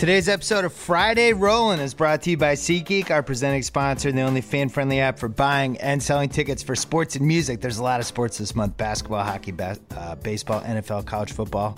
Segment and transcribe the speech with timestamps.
[0.00, 4.22] Today's episode of Friday Rollin' is brought to you by SeatGeek, our presenting sponsor the
[4.22, 7.60] only fan-friendly app for buying and selling tickets for sports and music.
[7.60, 11.76] There's a lot of sports this month: basketball, hockey, uh, baseball, NFL, college football.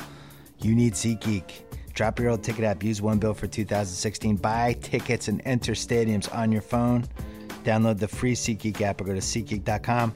[0.60, 1.50] You need SeatGeek.
[1.94, 2.84] Drop your old ticket app.
[2.84, 4.36] Use one bill for 2016.
[4.36, 7.04] Buy tickets and enter stadiums on your phone.
[7.64, 10.14] Download the free SeatGeek app or go to SeatGeek.com.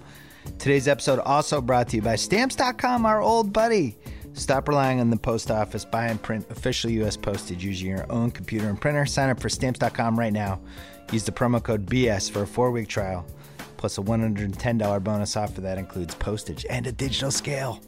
[0.61, 3.99] Today's episode also brought to you by Stamps.com, our old buddy.
[4.37, 5.87] Stop relying on the post office.
[5.87, 7.17] Buy and print official U.S.
[7.17, 9.07] postage using your own computer and printer.
[9.07, 10.61] Sign up for Stamps.com right now.
[11.11, 13.27] Use the promo code BS for a four week trial,
[13.79, 17.81] plus a $110 bonus offer that includes postage and a digital scale.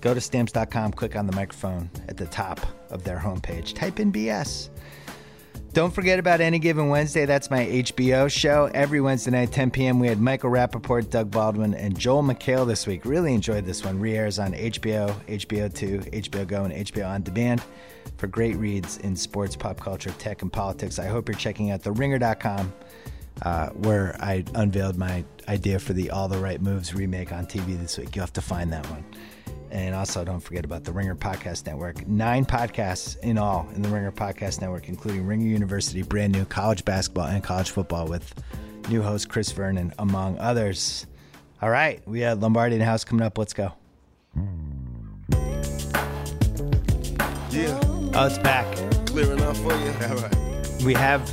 [0.00, 4.10] Go to Stamps.com, click on the microphone at the top of their homepage, type in
[4.10, 4.70] BS.
[5.74, 7.26] Don't forget about Any Given Wednesday.
[7.26, 8.70] That's my HBO show.
[8.72, 12.86] Every Wednesday night, 10 p.m., we had Michael Rapaport, Doug Baldwin, and Joel McHale this
[12.86, 13.04] week.
[13.04, 13.98] Really enjoyed this one.
[13.98, 17.60] Re-airs on HBO, HBO 2, HBO Go, and HBO On Demand
[18.18, 21.00] for great reads in sports, pop culture, tech, and politics.
[21.00, 22.72] I hope you're checking out TheRinger.com,
[23.42, 27.76] uh, where I unveiled my idea for the All the Right Moves remake on TV
[27.76, 28.14] this week.
[28.14, 29.04] You'll have to find that one.
[29.74, 32.06] And also, don't forget about the Ringer Podcast Network.
[32.06, 36.84] Nine podcasts in all in the Ringer Podcast Network, including Ringer University, brand new college
[36.84, 38.32] basketball and college football with
[38.88, 41.06] new host Chris Vernon, among others.
[41.60, 43.36] All right, we have Lombardi in the house coming up.
[43.36, 43.72] Let's go.
[47.50, 47.80] Yeah,
[48.16, 48.66] Oh, it's back.
[49.06, 49.92] clear enough for you.
[50.08, 50.82] All right.
[50.84, 51.26] We have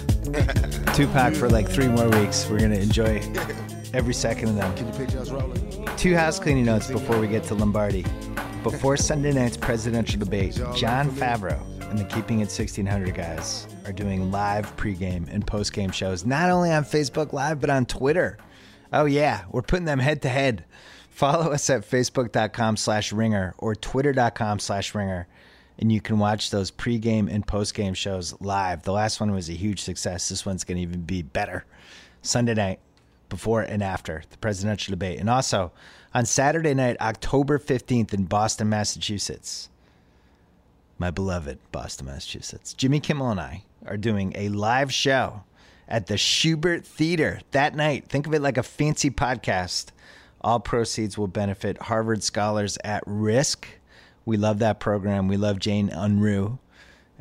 [0.96, 2.48] Tupac for like three more weeks.
[2.50, 3.20] We're going to enjoy
[3.94, 4.76] every second of them.
[4.76, 5.86] Can you picture us rolling?
[5.98, 8.06] Two house cleaning notes before we get to Lombardi.
[8.64, 14.32] Before Sunday night's presidential debate, Jon Favreau and the Keeping It 1600 guys are doing
[14.32, 18.38] live pregame and postgame shows, not only on Facebook Live, but on Twitter.
[18.94, 20.64] Oh, yeah, we're putting them head to head.
[21.10, 25.28] Follow us at facebook.com slash ringer or twitter.com slash ringer,
[25.80, 28.84] and you can watch those pregame and postgame shows live.
[28.84, 30.30] The last one was a huge success.
[30.30, 31.66] This one's going to even be better.
[32.22, 32.80] Sunday night,
[33.32, 35.20] before and after the presidential debate.
[35.20, 35.72] And also
[36.14, 39.70] on Saturday night, October 15th in Boston, Massachusetts,
[41.00, 45.42] my beloved Boston, Massachusetts, Jimmy Kimmel and I are doing a live show
[45.88, 48.08] at the Shubert Theater that night.
[48.08, 49.88] Think of it like a fancy podcast.
[50.42, 53.68] All proceeds will benefit Harvard Scholars at Risk.
[54.26, 55.28] We love that program.
[55.28, 56.60] We love Jane Unrue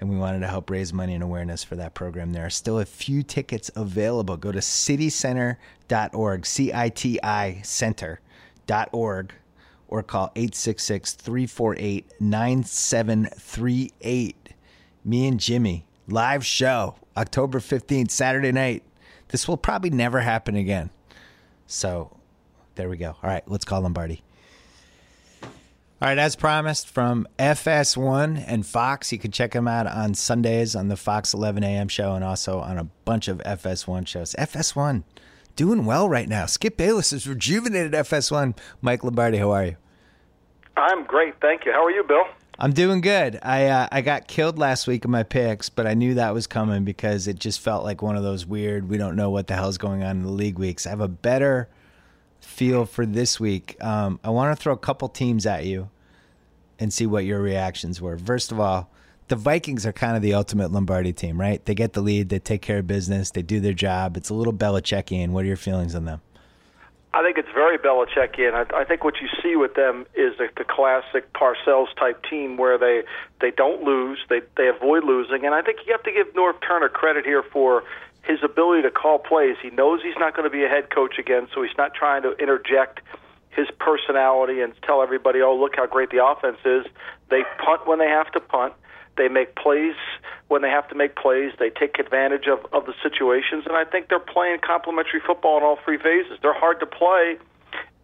[0.00, 2.33] and we wanted to help raise money and awareness for that program.
[2.33, 4.38] There are still a few tickets available.
[4.38, 9.34] Go to citicenter.org, C I T I center.org,
[9.89, 14.55] or call 866 348 9738.
[15.05, 18.83] Me and Jimmy, live show, October 15th, Saturday night.
[19.28, 20.89] This will probably never happen again.
[21.66, 22.16] So
[22.75, 23.16] there we go.
[23.22, 24.22] All right, let's call Lombardi.
[26.03, 30.75] All right, as promised from FS1 and Fox, you can check them out on Sundays
[30.75, 31.88] on the Fox 11 a.m.
[31.88, 34.34] show and also on a bunch of FS1 shows.
[34.39, 35.03] FS1
[35.56, 36.47] doing well right now.
[36.47, 38.56] Skip Bayless has rejuvenated FS1.
[38.81, 39.77] Mike Lombardi, how are you?
[40.75, 41.72] I'm great, thank you.
[41.72, 42.25] How are you, Bill?
[42.59, 43.39] I'm doing good.
[43.43, 46.47] I uh, I got killed last week in my picks, but I knew that was
[46.47, 48.89] coming because it just felt like one of those weird.
[48.89, 50.87] We don't know what the hell's going on in the league weeks.
[50.87, 51.69] I have a better
[52.41, 53.77] feel for this week.
[53.83, 55.91] Um, I want to throw a couple teams at you
[56.78, 58.17] and see what your reactions were.
[58.19, 58.91] First of all,
[59.28, 61.65] the Vikings are kind of the ultimate Lombardi team, right?
[61.65, 64.17] They get the lead, they take care of business, they do their job.
[64.17, 65.28] It's a little Belichickian.
[65.28, 66.21] What are your feelings on them?
[67.12, 68.55] I think it's very Belichickian.
[68.55, 72.57] I, I think what you see with them is the, the classic Parcells type team
[72.57, 73.03] where they
[73.41, 76.55] they don't lose, they they avoid losing, and I think you have to give Norv
[76.67, 77.83] Turner credit here for
[78.23, 79.57] his ability to call plays.
[79.63, 82.23] He knows he's not going to be a head coach again, so he's not trying
[82.23, 83.01] to interject
[83.51, 86.87] his personality and tell everybody, "Oh, look how great the offense is."
[87.31, 88.75] They punt when they have to punt.
[89.17, 89.97] They make plays
[90.49, 91.53] when they have to make plays.
[91.59, 95.63] They take advantage of, of the situations, and I think they're playing complementary football in
[95.63, 96.39] all three phases.
[96.43, 97.37] They're hard to play,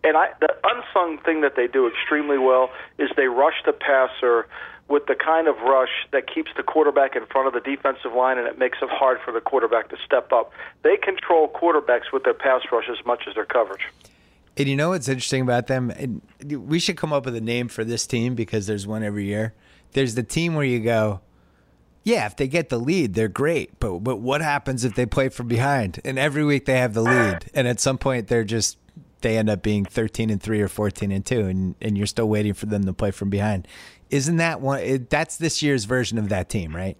[0.04, 4.47] and I, the unsung thing that they do extremely well is they rush the passer
[4.88, 8.38] with the kind of rush that keeps the quarterback in front of the defensive line,
[8.38, 10.53] and it makes it hard for the quarterback to step up.
[10.83, 13.83] They control quarterbacks with their pass rush as much as their coverage.
[14.56, 15.91] And you know what's interesting about them?
[15.91, 16.22] And
[16.68, 19.54] we should come up with a name for this team because there's one every year.
[19.92, 21.21] There's the team where you go,
[22.04, 23.80] yeah, if they get the lead, they're great.
[23.80, 26.00] But but what happens if they play from behind?
[26.04, 28.78] And every week they have the lead, and at some point they're just
[29.22, 32.28] they end up being 13 and 3 or 14 and 2 and and you're still
[32.28, 33.66] waiting for them to play from behind.
[34.10, 36.97] Isn't that one it, that's this year's version of that team, right?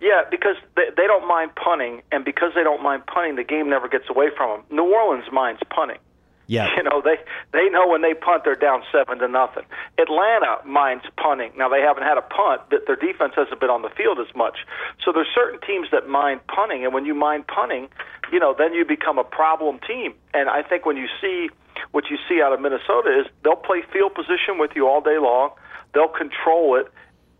[0.00, 3.68] Yeah, because they, they don't mind punting, and because they don't mind punting, the game
[3.68, 4.76] never gets away from them.
[4.76, 5.98] New Orleans minds punting.
[6.46, 6.68] Yeah.
[6.76, 7.16] You know, they
[7.52, 9.64] they know when they punt they're down seven to nothing.
[9.98, 11.52] Atlanta minds punting.
[11.56, 14.32] Now they haven't had a punt, but their defense hasn't been on the field as
[14.36, 14.58] much.
[15.04, 17.88] So there's certain teams that mind punting, and when you mind punting,
[18.30, 20.14] you know, then you become a problem team.
[20.34, 21.48] And I think when you see
[21.92, 25.18] what you see out of Minnesota is they'll play field position with you all day
[25.18, 25.50] long.
[25.96, 26.92] They'll control it,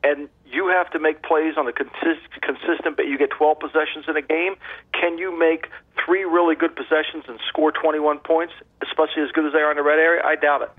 [0.03, 2.97] and you have to make plays on a consist, consistent.
[2.97, 4.55] But you get 12 possessions in a game.
[4.95, 5.67] Can you make
[6.03, 9.77] three really good possessions and score 21 points, especially as good as they are in
[9.77, 10.23] the red area?
[10.25, 10.71] I doubt it.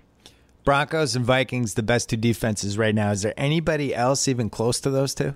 [0.64, 3.12] Broncos and Vikings, the best two defenses right now.
[3.12, 5.36] Is there anybody else even close to those two?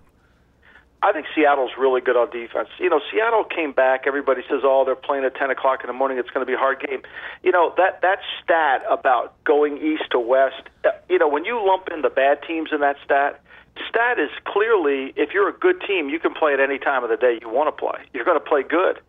[1.04, 2.70] I think Seattle's really good on defense.
[2.78, 4.04] You know, Seattle came back.
[4.06, 6.20] Everybody says, "Oh, they're playing at 10 o'clock in the morning.
[6.20, 7.02] It's going to be a hard game."
[7.44, 10.62] You know that that stat about going east to west.
[10.86, 13.42] uh, You know, when you lump in the bad teams in that stat,
[13.90, 17.10] stat is clearly if you're a good team, you can play at any time of
[17.10, 18.00] the day you want to play.
[18.14, 19.00] You're going to play good.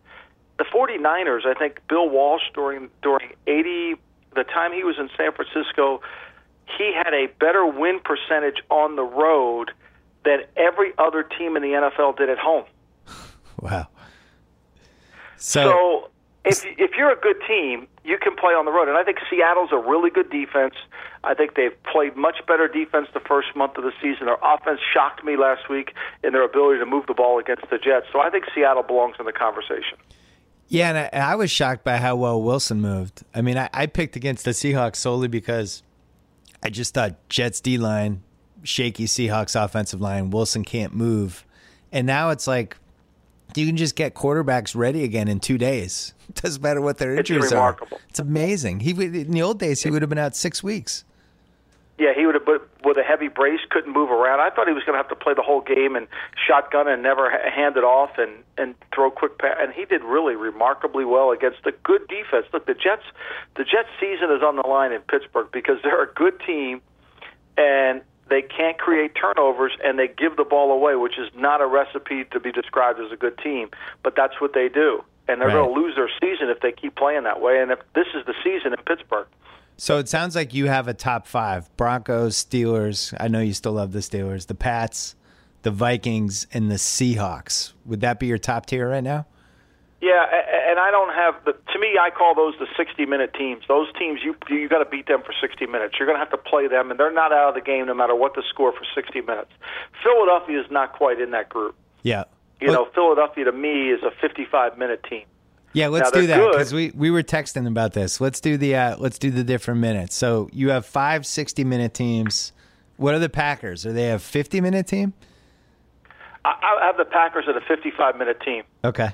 [0.57, 3.95] The 49ers, I think Bill Walsh during during 80
[4.35, 6.01] the time he was in San Francisco,
[6.77, 9.71] he had a better win percentage on the road
[10.25, 12.65] than every other team in the NFL did at home.
[13.61, 13.87] Wow.
[15.37, 16.09] So, So
[16.45, 19.19] if if you're a good team, you can play on the road, and I think
[19.29, 20.75] Seattle's a really good defense.
[21.23, 24.25] I think they've played much better defense the first month of the season.
[24.25, 25.93] Their offense shocked me last week
[26.23, 28.07] in their ability to move the ball against the Jets.
[28.11, 29.97] So I think Seattle belongs in the conversation.
[30.67, 33.23] yeah, and I, and I was shocked by how well Wilson moved.
[33.33, 35.81] I mean, I, I picked against the Seahawks solely because
[36.61, 38.23] I just thought Jets D line,
[38.63, 41.45] shaky Seahawks offensive line, Wilson can't move,
[41.91, 42.77] and now it's like
[43.55, 46.13] you can just get quarterbacks ready again in two days.
[46.35, 47.97] Doesn't matter what their It's injuries remarkable.
[47.97, 48.01] are.
[48.09, 48.79] It's amazing.
[48.79, 51.03] He in the old days he would have been out six weeks.
[51.99, 54.39] Yeah, he would have, but with a heavy brace, couldn't move around.
[54.39, 56.07] I thought he was going to have to play the whole game and
[56.47, 59.55] shotgun and never hand it off and and throw quick pass.
[59.59, 62.47] And he did really remarkably well against a good defense.
[62.51, 63.03] Look, the Jets,
[63.55, 66.81] the Jets' season is on the line in Pittsburgh because they're a good team,
[67.57, 68.01] and
[68.33, 72.23] they can't create turnovers and they give the ball away, which is not a recipe
[72.31, 73.69] to be described as a good team.
[74.01, 75.53] But that's what they do, and they're Right.
[75.53, 77.61] going to lose their season if they keep playing that way.
[77.61, 79.27] And if this is the season in Pittsburgh.
[79.77, 83.13] So it sounds like you have a top five: Broncos, Steelers.
[83.19, 85.15] I know you still love the Steelers, the Pats,
[85.61, 87.73] the Vikings, and the Seahawks.
[87.85, 89.25] Would that be your top tier right now?
[90.03, 90.25] Yeah,
[90.69, 91.53] and I don't have the.
[91.53, 93.63] To me, I call those the sixty-minute teams.
[93.69, 95.95] Those teams, you you got to beat them for sixty minutes.
[95.97, 97.93] You're going to have to play them, and they're not out of the game no
[97.93, 99.51] matter what the score for sixty minutes.
[100.03, 101.75] Philadelphia is not quite in that group.
[102.01, 102.25] Yeah.
[102.59, 105.23] You know, Philadelphia to me is a fifty-five minute team.
[105.71, 108.19] Yeah, let's Now, do that because we, we were texting about this.
[108.19, 110.15] Let's do the uh, let's do the different minutes.
[110.15, 112.51] So you have five 60 minute teams.
[112.97, 113.85] What are the Packers?
[113.85, 115.13] Are they a 50 minute team?
[116.43, 118.63] I, I have the Packers at a fifty-five minute team.
[118.83, 119.11] Okay.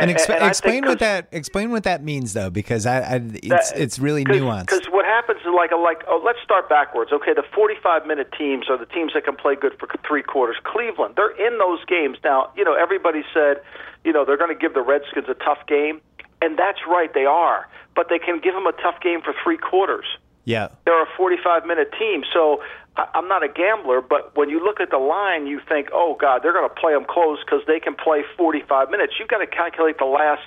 [0.00, 3.20] And, exp- and explain what 'cause- that explain what that means though, because I, I
[3.42, 4.66] it's it's really nuanced.
[4.66, 7.12] Because what happens is like a, like oh, let's start backwards.
[7.12, 10.56] Okay, the 45 minute teams are the teams that can play good for three quarters.
[10.64, 12.50] Cleveland, they're in those games now.
[12.56, 13.60] You know, everybody said,
[14.04, 16.00] you know, they're going to give the Redskins a tough game,
[16.40, 17.68] and that's right, they are.
[17.94, 20.06] But they can give them a tough game for three quarters
[20.48, 20.68] yeah.
[20.86, 22.22] they're a 45 minute team.
[22.32, 22.62] So
[23.14, 26.42] I'm not a gambler, but when you look at the line, you think, oh, God,
[26.42, 29.14] they're going to play them close because they can play 45 minutes.
[29.18, 30.42] You've got to calculate the last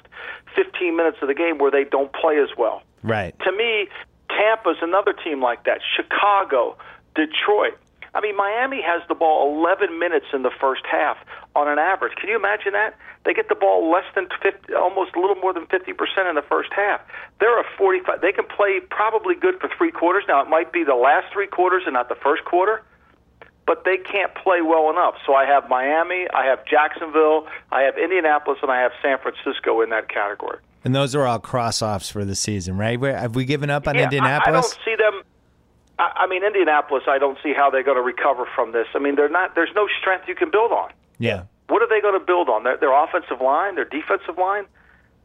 [0.55, 2.83] 15 minutes of the game where they don't play as well.
[3.03, 3.33] Right.
[3.45, 3.87] To me,
[4.29, 5.79] Tampa's another team like that.
[5.95, 6.77] Chicago,
[7.15, 7.77] Detroit.
[8.13, 11.17] I mean, Miami has the ball 11 minutes in the first half
[11.55, 12.13] on an average.
[12.19, 12.97] Can you imagine that?
[13.23, 16.41] They get the ball less than 50, almost a little more than 50% in the
[16.41, 16.99] first half.
[17.39, 18.19] They're a 45.
[18.21, 20.25] They can play probably good for three quarters.
[20.27, 22.83] Now, it might be the last three quarters and not the first quarter,
[23.65, 25.15] but they can't play well enough.
[25.25, 29.79] So I have Miami, I have Jacksonville, I have Indianapolis, and I have San Francisco
[29.81, 30.57] in that category.
[30.83, 32.99] And those are all cross offs for the season, right?
[32.99, 34.47] Where, have we given up on Yeah, I- Indianapolis?
[34.47, 35.21] I, don't see them.
[36.01, 37.03] I, I mean, Indianapolis.
[37.07, 38.87] I don't see how they're going to recover from this.
[38.95, 39.55] I mean, they're not.
[39.55, 40.91] There's no strength you can build on.
[41.19, 41.43] yeah.
[41.69, 42.65] What are they going to build on?
[42.65, 44.65] Their, their offensive line, their defensive line.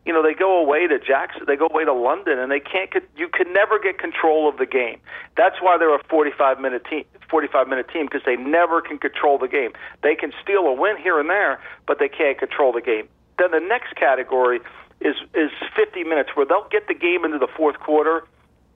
[0.05, 2.89] You know, they go away to Jackson, they go away to London, and they can't.
[3.17, 5.01] You can never get control of the game.
[5.37, 7.05] That's why they're a 45 minute team.
[7.29, 9.73] 45 minute team because they never can control the game.
[10.05, 13.09] They can steal a win here and there, but they can't control the game.
[13.39, 14.61] Then the next category
[15.01, 18.23] is is 50 minutes where they'll get the game into the fourth quarter,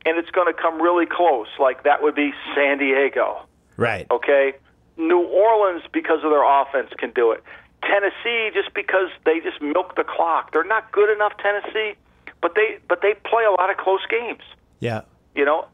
[0.06, 1.48] and it's going to come really close.
[1.58, 3.46] Like that would be San Diego.
[3.76, 4.06] Right.
[4.10, 4.54] Okay,
[4.96, 7.42] New Orleans because of their offense can do it.
[7.82, 10.52] Tennessee just because they just milk the clock.
[10.52, 11.94] They're not good enough, Tennessee,
[12.42, 14.42] but they but they play a lot of close games.
[14.80, 15.02] Yeah.
[15.34, 15.66] You know,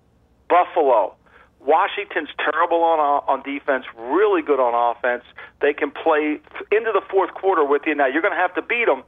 [0.49, 1.14] Buffalo,
[1.61, 5.25] Washington's terrible on on defense, really good on offense.
[5.61, 6.38] They can play
[6.71, 7.95] into the fourth quarter with you.
[7.95, 9.02] Now you're going to have to beat them,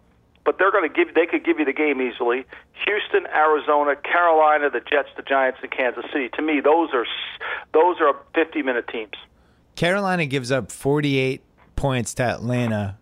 [0.48, 1.14] but they're going to give.
[1.14, 2.46] They could give you the game easily.
[2.86, 6.30] Houston, Arizona, Carolina, the Jets, the Giants, and Kansas City.
[6.36, 7.04] To me, those are
[7.74, 9.12] those are 50 minute teams.
[9.76, 11.42] Carolina gives up 48
[11.76, 12.96] points to Atlanta,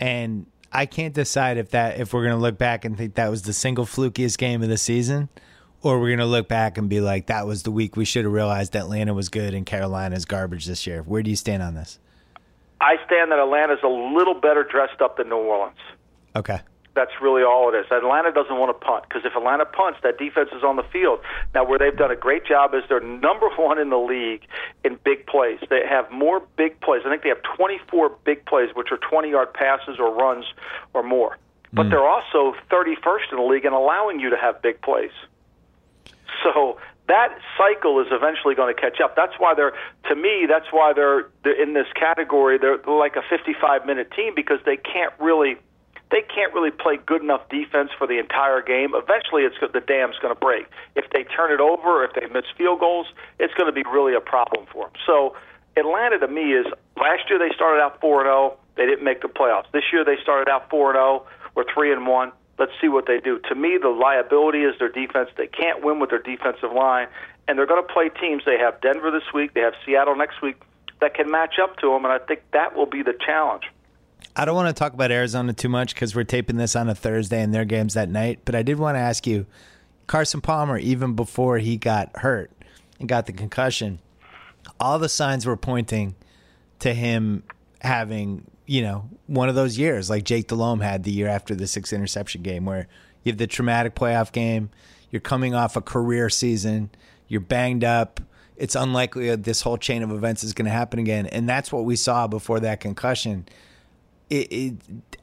[0.00, 3.30] and I can't decide if that if we're going to look back and think that
[3.30, 5.28] was the single flukiest game of the season,
[5.80, 8.24] or we're going to look back and be like that was the week we should
[8.24, 11.04] have realized Atlanta was good and Carolina's garbage this year.
[11.04, 12.00] Where do you stand on this?
[12.80, 15.78] I stand that Atlanta's a little better dressed up than New Orleans.
[16.36, 16.60] Okay.
[16.94, 17.86] That's really all it is.
[17.90, 21.18] Atlanta doesn't want to punt because if Atlanta punts, that defense is on the field.
[21.52, 24.46] Now, where they've done a great job is they're number one in the league
[24.84, 25.58] in big plays.
[25.68, 27.02] They have more big plays.
[27.04, 30.44] I think they have 24 big plays, which are 20 yard passes or runs
[30.92, 31.36] or more.
[31.72, 31.90] But mm.
[31.90, 35.10] they're also 31st in the league in allowing you to have big plays.
[36.44, 39.16] So that cycle is eventually going to catch up.
[39.16, 39.72] That's why they're,
[40.08, 42.58] to me, that's why they're, they're in this category.
[42.58, 45.56] They're like a 55 minute team because they can't really
[46.14, 48.94] they can't really play good enough defense for the entire game.
[48.94, 50.70] Eventually, it's the dam's going to break.
[50.94, 53.08] If they turn it over, if they miss field goals,
[53.40, 54.94] it's going to be really a problem for them.
[55.04, 55.34] So,
[55.76, 56.66] Atlanta to me is
[56.96, 58.56] last year they started out four and zero.
[58.76, 59.66] They didn't make the playoffs.
[59.72, 61.26] This year they started out four and zero.
[61.56, 62.30] We're three and one.
[62.60, 63.40] Let's see what they do.
[63.48, 65.30] To me, the liability is their defense.
[65.36, 67.08] They can't win with their defensive line,
[67.48, 68.44] and they're going to play teams.
[68.46, 69.54] They have Denver this week.
[69.54, 70.62] They have Seattle next week
[71.00, 73.64] that can match up to them, and I think that will be the challenge.
[74.36, 76.94] I don't want to talk about Arizona too much because we're taping this on a
[76.94, 78.40] Thursday and their game's that night.
[78.44, 79.46] But I did want to ask you,
[80.08, 82.50] Carson Palmer, even before he got hurt
[82.98, 84.00] and got the concussion,
[84.80, 86.16] all the signs were pointing
[86.80, 87.44] to him
[87.80, 91.68] having, you know, one of those years like Jake Delhomme had the year after the
[91.68, 92.88] six interception game, where
[93.22, 94.70] you have the traumatic playoff game,
[95.10, 96.90] you're coming off a career season,
[97.28, 98.20] you're banged up.
[98.56, 101.26] It's unlikely this whole chain of events is going to happen again.
[101.26, 103.46] And that's what we saw before that concussion
[104.30, 104.74] it, it,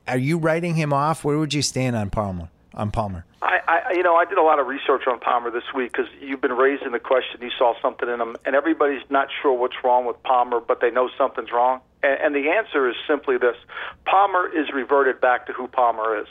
[0.07, 1.23] are you writing him off?
[1.23, 2.49] Where would you stand on Palmer?
[2.73, 5.73] On Palmer, I, I, you know, I did a lot of research on Palmer this
[5.75, 7.41] week because you've been raising the question.
[7.41, 10.89] You saw something in him, and everybody's not sure what's wrong with Palmer, but they
[10.89, 11.81] know something's wrong.
[12.01, 13.57] And, and the answer is simply this:
[14.05, 16.27] Palmer is reverted back to who Palmer is.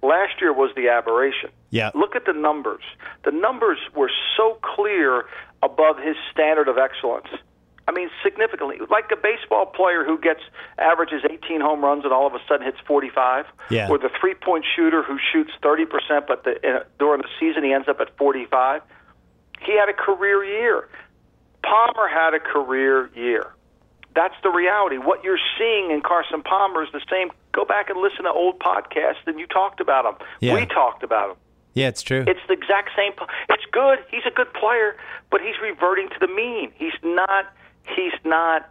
[0.00, 1.50] Last year was the aberration.
[1.70, 1.90] Yeah.
[1.94, 2.82] Look at the numbers.
[3.24, 5.24] The numbers were so clear
[5.62, 7.26] above his standard of excellence
[7.90, 8.76] I mean, significantly.
[8.88, 10.40] Like a baseball player who gets
[10.78, 13.88] averages 18 home runs and all of a sudden hits 45, yeah.
[13.90, 17.64] or the three point shooter who shoots 30 percent, but the, in, during the season
[17.64, 18.82] he ends up at 45.
[19.66, 20.88] He had a career year.
[21.64, 23.52] Palmer had a career year.
[24.14, 24.96] That's the reality.
[24.96, 27.30] What you're seeing in Carson Palmer is the same.
[27.52, 30.26] Go back and listen to old podcasts, and you talked about him.
[30.38, 30.54] Yeah.
[30.54, 31.36] We talked about him.
[31.74, 32.24] Yeah, it's true.
[32.26, 33.12] It's the exact same.
[33.48, 33.98] It's good.
[34.10, 34.96] He's a good player,
[35.30, 36.72] but he's reverting to the mean.
[36.76, 37.52] He's not
[37.86, 38.70] he's not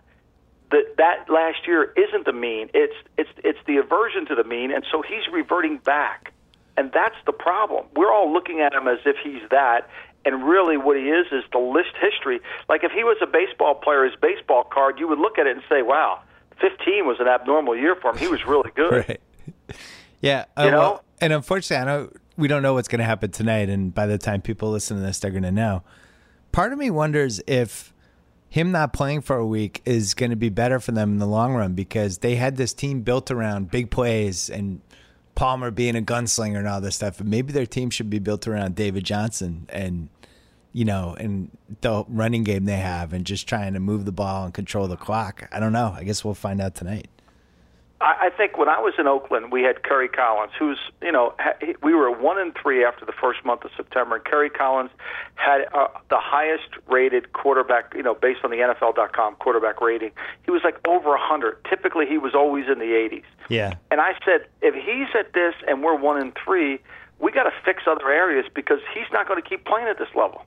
[0.72, 2.70] that that last year isn't the mean.
[2.74, 6.34] It's it's it's the aversion to the mean, and so he's reverting back,
[6.78, 7.86] and that's the problem.
[7.96, 9.90] We're all looking at him as if he's that,
[10.26, 12.40] and really what he is is the list history.
[12.68, 15.56] Like if he was a baseball player, his baseball card, you would look at it
[15.56, 16.22] and say, "Wow,
[16.62, 18.18] 15 was an abnormal year for him.
[18.18, 19.22] He was really good." right.
[20.22, 20.80] Yeah, uh, you know.
[20.80, 24.06] Well, and unfortunately, I know we don't know what's going to happen tonight, and by
[24.06, 25.84] the time people listen to this, they're going to know.
[26.52, 27.94] Part of me wonders if
[28.50, 31.28] him not playing for a week is going to be better for them in the
[31.28, 34.82] long run because they had this team built around big plays and
[35.36, 37.20] Palmer being a gunslinger and all this stuff.
[37.20, 40.10] And maybe their team should be built around David Johnson and
[40.72, 41.50] you know, and
[41.82, 44.98] the running game they have and just trying to move the ball and control the
[44.98, 45.48] clock.
[45.52, 45.96] I don't know.
[45.96, 47.08] I guess we'll find out tonight.
[48.02, 51.36] I think when I was in Oakland, we had Kerry Collins, who's you know
[51.84, 54.92] we were one and three after the first month of September, and Kerry Collins
[55.36, 60.12] had uh, the highest rated quarterback, you know, based on the NFL.com quarterback rating.
[60.46, 61.58] He was like over a hundred.
[61.70, 63.24] Typically, he was always in the 80s.
[63.50, 63.76] Yeah.
[63.92, 66.80] And I said, if he's at this and we're one and three,
[67.20, 70.08] we got to fix other areas because he's not going to keep playing at this
[70.16, 70.46] level.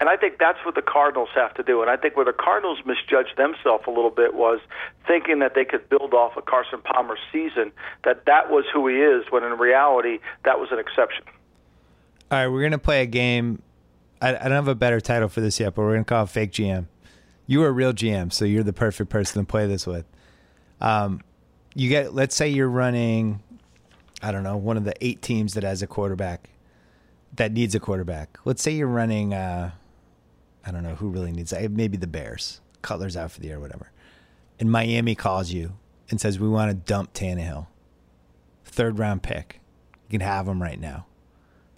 [0.00, 1.82] And I think that's what the Cardinals have to do.
[1.82, 4.60] And I think where the Cardinals misjudged themselves a little bit was
[5.06, 7.72] thinking that they could build off a of Carson Palmer season,
[8.04, 11.24] that that was who he is, when in reality, that was an exception.
[12.30, 13.60] All right, we're going to play a game.
[14.22, 16.24] I, I don't have a better title for this yet, but we're going to call
[16.24, 16.86] it Fake GM.
[17.46, 20.04] You are a real GM, so you're the perfect person to play this with.
[20.80, 21.22] Um,
[21.74, 23.42] you get, let's say you're running,
[24.22, 26.50] I don't know, one of the eight teams that has a quarterback
[27.34, 28.38] that needs a quarterback.
[28.44, 29.72] Let's say you're running, uh,
[30.68, 31.70] I don't know who really needs that.
[31.70, 32.60] Maybe the Bears.
[32.82, 33.90] Cutler's out for the year, whatever.
[34.60, 35.72] And Miami calls you
[36.10, 37.68] and says, We want to dump Tannehill.
[38.66, 39.60] Third round pick.
[40.08, 41.06] You can have him right now.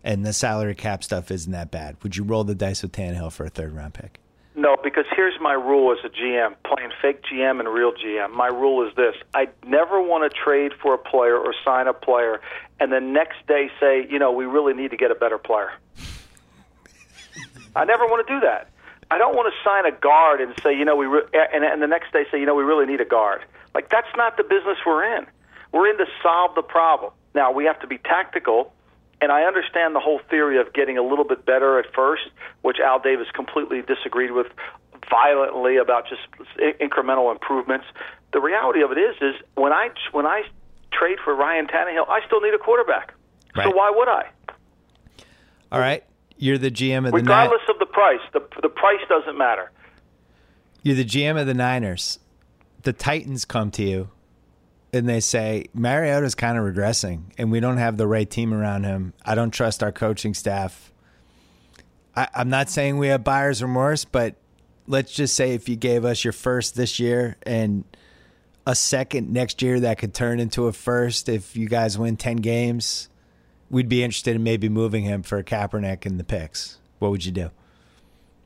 [0.03, 2.03] And the salary cap stuff isn't that bad.
[2.03, 4.19] Would you roll the dice with Tannehill for a third round pick?
[4.57, 8.33] No, because here's my rule as a GM, playing fake GM and real GM.
[8.33, 11.93] My rule is this: I never want to trade for a player or sign a
[11.93, 12.41] player,
[12.81, 15.71] and the next day say, you know, we really need to get a better player.
[17.77, 18.70] I never want to do that.
[19.11, 21.83] I don't want to sign a guard and say, you know, we re- and, and
[21.83, 23.43] the next day say, you know, we really need a guard.
[23.75, 25.27] Like that's not the business we're in.
[25.73, 27.13] We're in to solve the problem.
[27.35, 28.73] Now we have to be tactical,
[29.21, 32.23] and I understand the whole theory of getting a little bit better at first,
[32.63, 34.47] which Al Davis completely disagreed with
[35.09, 36.23] violently about just
[36.81, 37.87] incremental improvements.
[38.33, 40.43] The reality of it is, is when I when I
[40.93, 43.15] trade for Ryan Tannehill, I still need a quarterback.
[43.57, 43.65] Right.
[43.65, 44.31] So why would I?
[45.73, 46.05] All right,
[46.41, 49.71] you're the GM of the Regardless of the price, the the price doesn't matter.
[50.83, 52.19] You're the GM of the Niners.
[52.83, 54.09] The Titans come to you
[54.93, 58.85] and they say Mariota's kind of regressing and we don't have the right team around
[58.85, 59.13] him.
[59.23, 60.91] I don't trust our coaching staff.
[62.17, 64.37] I, I'm not saying we have buyer's remorse, but
[64.87, 67.85] let's just say if you gave us your first this year and
[68.67, 72.37] a second next year that could turn into a first if you guys win 10
[72.37, 73.10] games,
[73.71, 76.79] we'd be interested in maybe moving him for Kaepernick and the picks.
[76.99, 77.51] What would you do?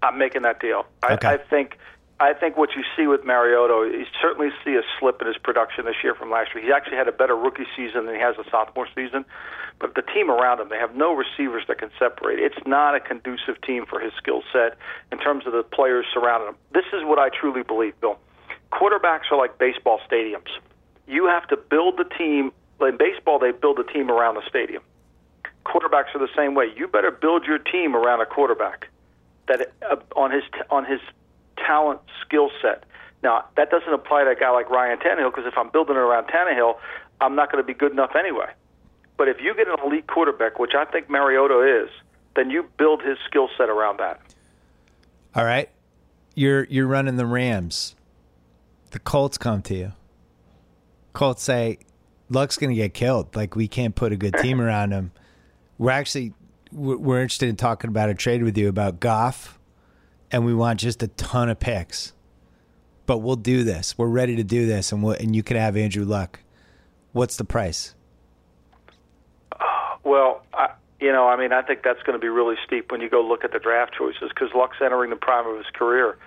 [0.02, 0.86] I'm making that deal.
[1.02, 1.26] Okay.
[1.26, 1.78] I, I think
[2.20, 5.84] I think what you see with Mariota, you certainly see a slip in his production
[5.84, 6.62] this year from last year.
[6.64, 9.24] He actually had a better rookie season than he has a sophomore season.
[9.80, 12.38] But the team around him, they have no receivers that can separate.
[12.38, 14.78] It's not a conducive team for his skill set
[15.10, 16.56] in terms of the players surrounding him.
[16.72, 18.18] This is what I truly believe, Bill.
[18.72, 20.48] Quarterbacks are like baseball stadiums.
[21.08, 22.52] You have to build the team.
[22.80, 24.82] In baseball, they build a team around the stadium.
[25.64, 26.66] Quarterbacks are the same way.
[26.76, 28.88] You better build your team around a quarterback
[29.48, 31.00] that uh, on his on his
[31.56, 32.84] talent skill set.
[33.22, 36.00] Now that doesn't apply to a guy like Ryan Tannehill because if I'm building it
[36.00, 36.76] around Tannehill,
[37.20, 38.52] I'm not going to be good enough anyway.
[39.16, 41.90] But if you get an elite quarterback, which I think Mariota is,
[42.34, 44.20] then you build his skill set around that.
[45.34, 45.70] All right.
[46.34, 47.94] You're you're running the Rams.
[48.90, 49.92] The Colts come to you.
[51.12, 51.78] Colts say,
[52.28, 53.34] Luck's going to get killed.
[53.36, 55.12] Like we can't put a good team around him.
[55.78, 56.32] We're actually
[56.72, 59.58] we're interested in talking about a trade with you about Goff,
[60.30, 62.12] and we want just a ton of picks.
[63.06, 63.96] But we'll do this.
[63.98, 66.40] We're ready to do this, and we'll, and you can have Andrew Luck.
[67.12, 67.94] What's the price?
[70.02, 73.00] Well, I, you know, I mean, I think that's going to be really steep when
[73.00, 76.18] you go look at the draft choices because Luck's entering the prime of his career.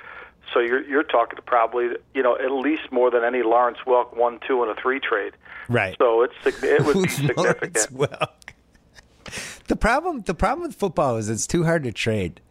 [0.53, 4.15] So you're you're talking to probably you know at least more than any Lawrence Welk
[4.15, 5.33] one, two, and a three trade.
[5.67, 5.95] Right.
[5.99, 7.37] So it's it would be significant.
[7.37, 8.53] Lawrence Welk?
[9.67, 12.41] The problem the problem with football is it's too hard to trade.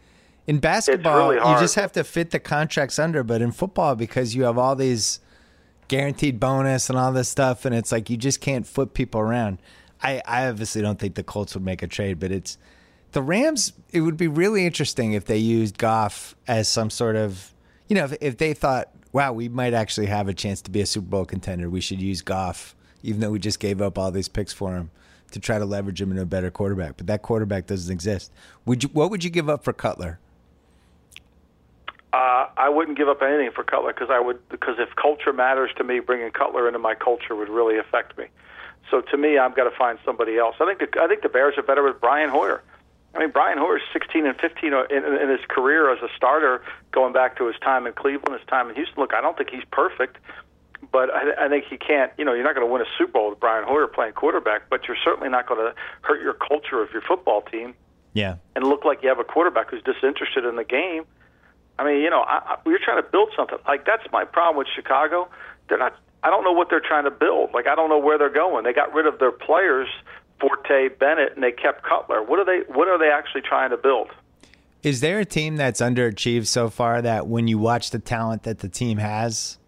[0.47, 4.35] In basketball, really you just have to fit the contracts under, but in football because
[4.35, 5.21] you have all these
[5.89, 9.59] guaranteed bonus and all this stuff and it's like you just can't flip people around.
[10.03, 12.59] I, I obviously don't think the Colts would make a trade, but it's
[13.13, 17.53] the Rams it would be really interesting if they used Goff as some sort of
[17.89, 20.81] you know, if, if they thought, wow, we might actually have a chance to be
[20.81, 24.11] a Super Bowl contender, we should use Goff, even though we just gave up all
[24.11, 24.91] these picks for him
[25.31, 26.97] to try to leverage him into a better quarterback.
[26.97, 28.33] But that quarterback doesn't exist.
[28.65, 28.91] Would you?
[28.93, 30.19] What would you give up for Cutler?
[32.13, 35.71] Uh, I wouldn't give up anything for Cutler because I would because if culture matters
[35.77, 38.27] to me, bringing Cutler into my culture would really affect me.
[38.91, 40.57] So to me, I've got to find somebody else.
[40.61, 42.63] I think the, I think the Bears are better with Brian Hoyer.
[43.15, 46.63] I mean, Brian Hoyer's 16 and 15 in, in his career as a starter,
[46.93, 48.97] going back to his time in Cleveland, his time in Houston.
[48.99, 50.19] Look, I don't think he's perfect,
[50.93, 52.13] but I, I think he can't.
[52.19, 54.69] You know, you're not going to win a Super Bowl with Brian Hoyer playing quarterback,
[54.71, 57.75] but you're certainly not going to hurt your culture of your football team
[58.15, 58.37] Yeah.
[58.55, 61.05] and look like you have a quarterback who's disinterested in the game.
[61.79, 63.59] I mean, you know, I, I, you're trying to build something.
[63.67, 65.29] Like that's my problem with Chicago.
[65.69, 65.95] They're not.
[66.23, 67.51] I don't know what they're trying to build.
[67.53, 68.65] Like I don't know where they're going.
[68.65, 69.89] They got rid of their players,
[70.41, 72.23] Forte, Bennett, and they kept Cutler.
[72.23, 72.61] What are they?
[72.73, 74.09] What are they actually trying to build?
[74.83, 78.61] Is there a team that's underachieved so far that when you watch the talent that
[78.61, 79.59] the team has,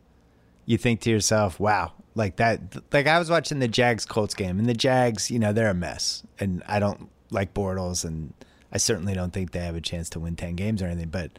[0.69, 2.61] you think to yourself, "Wow, like that."
[2.93, 5.75] Like I was watching the Jags Colts game, and the Jags, you know, they're a
[5.75, 8.35] mess, and I don't like Bortles, and
[8.71, 11.09] I certainly don't think they have a chance to win ten games or anything.
[11.09, 11.39] But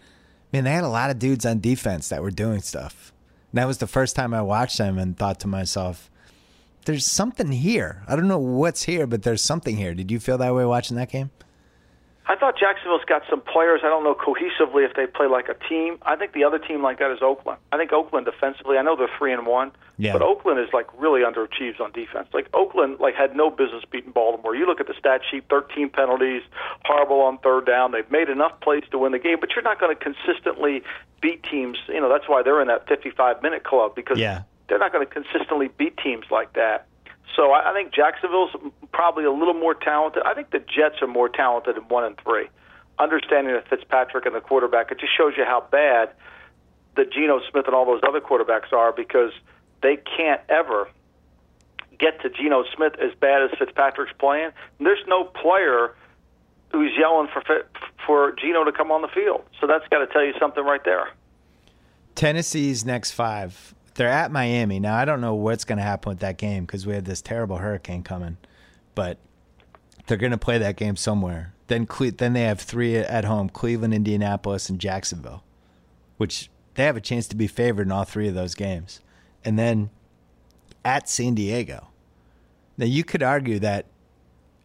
[0.51, 3.13] man, they had a lot of dudes on defense that were doing stuff.
[3.51, 6.09] And that was the first time I watched them and thought to myself,
[6.85, 8.01] "There's something here.
[8.07, 10.97] I don't know what's here, but there's something here." Did you feel that way watching
[10.97, 11.29] that game?
[12.29, 13.81] I thought Jacksonville's got some players.
[13.83, 15.97] I don't know cohesively if they play like a team.
[16.03, 17.57] I think the other team like that is Oakland.
[17.71, 18.77] I think Oakland defensively.
[18.77, 20.13] I know they're three and one, Yeah.
[20.13, 22.27] but Oakland is like really underachieves on defense.
[22.31, 24.55] Like Oakland, like had no business beating Baltimore.
[24.55, 26.43] You look at the stat sheet: thirteen penalties,
[26.85, 27.91] horrible on third down.
[27.93, 30.83] They've made enough plays to win the game, but you're not going to consistently
[31.21, 31.79] beat teams.
[31.87, 34.43] You know that's why they're in that 55 minute club because Yeah.
[34.67, 36.85] they're not going to consistently beat teams like that.
[37.35, 38.51] So I, I think Jacksonville's
[38.91, 40.23] probably a little more talented.
[40.25, 42.47] I think the Jets are more talented in one and three.
[42.99, 46.09] understanding of Fitzpatrick and the quarterback, it just shows you how bad
[46.95, 49.31] that Geno Smith and all those other quarterbacks are because
[49.81, 50.89] they can't ever
[51.97, 54.51] get to Geno Smith as bad as Fitzpatrick's playing.
[54.79, 55.95] There's no player
[56.71, 57.41] who's yelling for
[58.05, 59.43] for Geno to come on the field.
[59.59, 61.09] So that's got to tell you something right there.
[62.15, 63.73] Tennessee's next five.
[63.99, 64.95] They're at Miami now.
[64.95, 67.57] I don't know what's going to happen with that game because we have this terrible
[67.57, 68.37] hurricane coming,
[68.95, 69.17] but
[70.07, 71.53] they're going to play that game somewhere.
[71.67, 75.43] Then Cle- then they have three at home: Cleveland, Indianapolis, and Jacksonville,
[76.15, 79.01] which they have a chance to be favored in all three of those games.
[79.43, 79.89] And then
[80.85, 81.89] at San Diego.
[82.77, 83.85] Now you could argue that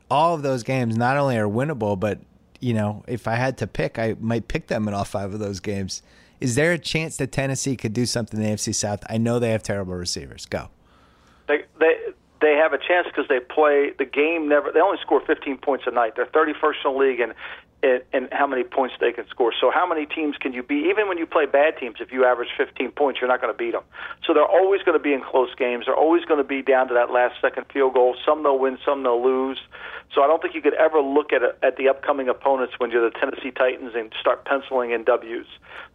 [0.09, 2.21] all of those games not only are winnable, but
[2.61, 5.41] you know, if I had to pick, I might pick them in all five of
[5.41, 6.03] those games.
[6.41, 9.05] Is there a chance that Tennessee could do something in the AFC South?
[9.09, 10.47] I know they have terrible receivers.
[10.47, 10.69] Go.
[11.49, 11.97] They they
[12.41, 14.49] they have a chance because they play the game.
[14.49, 16.15] Never they only score 15 points a night.
[16.17, 17.35] They're 31st in the league, and
[18.13, 19.53] and how many points they can score.
[19.61, 20.87] So how many teams can you beat?
[20.87, 23.57] Even when you play bad teams, if you average 15 points, you're not going to
[23.57, 23.83] beat them.
[24.27, 25.87] So they're always going to be in close games.
[25.87, 28.17] They're always going to be down to that last second field goal.
[28.25, 29.59] Some they'll win, some they'll lose.
[30.15, 32.91] So I don't think you could ever look at a, at the upcoming opponents when
[32.91, 35.47] you're the Tennessee Titans and start penciling in W's.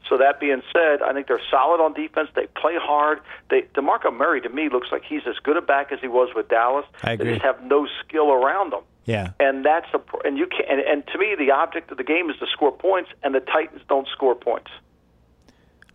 [0.08, 2.30] So that being said, I think they're solid on defense.
[2.36, 3.19] They play hard.
[3.49, 6.30] They DeMarco Murray to me looks like he's as good a back as he was
[6.36, 6.86] with Dallas.
[7.04, 7.25] I agree.
[7.25, 8.84] They just have no skill around them.
[9.09, 9.31] Yeah.
[9.39, 12.29] And that's a and you can and, and to me the object of the game
[12.29, 14.69] is to score points and the Titans don't score points.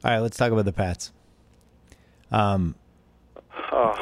[0.02, 1.12] All right, let's talk about the Pats.
[2.32, 2.74] Um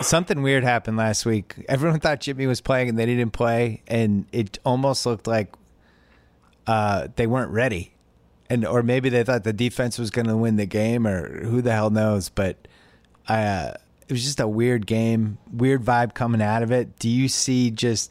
[0.00, 1.56] something weird happened last week.
[1.68, 5.54] Everyone thought Jimmy was playing and they didn't play and it almost looked like
[6.66, 7.92] uh, they weren't ready.
[8.48, 11.60] And or maybe they thought the defense was going to win the game or who
[11.60, 12.66] the hell knows, but
[13.28, 13.72] uh,
[14.08, 16.98] it was just a weird game, weird vibe coming out of it.
[16.98, 18.10] Do you see just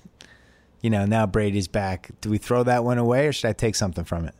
[0.81, 2.11] you know, now Brady's back.
[2.21, 4.35] Do we throw that one away, or should I take something from it?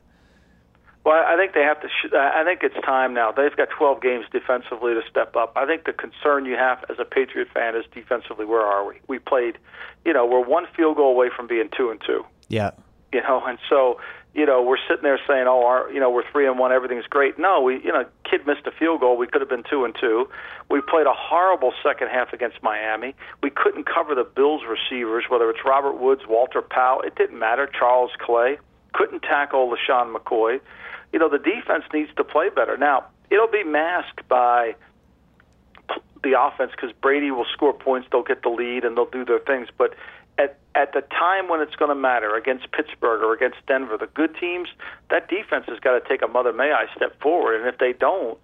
[1.03, 1.87] Well, I think they have to.
[1.87, 3.31] Sh- I think it's time now.
[3.31, 5.53] They've got 12 games defensively to step up.
[5.55, 8.45] I think the concern you have as a Patriot fan is defensively.
[8.45, 8.99] Where are we?
[9.07, 9.57] We played,
[10.05, 12.23] you know, we're one field goal away from being two and two.
[12.49, 12.71] Yeah.
[13.11, 13.99] You know, and so
[14.33, 17.05] you know, we're sitting there saying, "Oh, our, you know, we're three and one, everything's
[17.07, 19.17] great." No, we, you know, kid missed a field goal.
[19.17, 20.29] We could have been two and two.
[20.69, 23.13] We played a horrible second half against Miami.
[23.43, 27.01] We couldn't cover the Bills receivers, whether it's Robert Woods, Walter Powell.
[27.01, 27.67] It didn't matter.
[27.67, 28.57] Charles Clay
[28.93, 30.61] couldn't tackle LeSean McCoy.
[31.11, 32.77] You know, the defense needs to play better.
[32.77, 34.75] Now, it'll be masked by
[36.23, 39.39] the offense because Brady will score points, they'll get the lead, and they'll do their
[39.39, 39.67] things.
[39.77, 39.95] But
[40.41, 44.07] at at the time when it's going to matter against Pittsburgh or against Denver, the
[44.07, 44.69] good teams,
[45.09, 47.91] that defense has got to take a mother may I step forward, and if they
[47.91, 48.37] don't,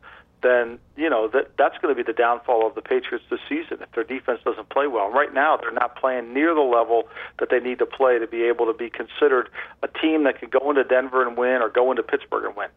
[0.44, 3.78] then you know that that's going to be the downfall of the Patriots this season
[3.82, 5.10] if their defense doesn't play well.
[5.10, 7.08] Right now, they're not playing near the level
[7.40, 9.50] that they need to play to be able to be considered
[9.82, 12.70] a team that can go into Denver and win or go into Pittsburgh and win.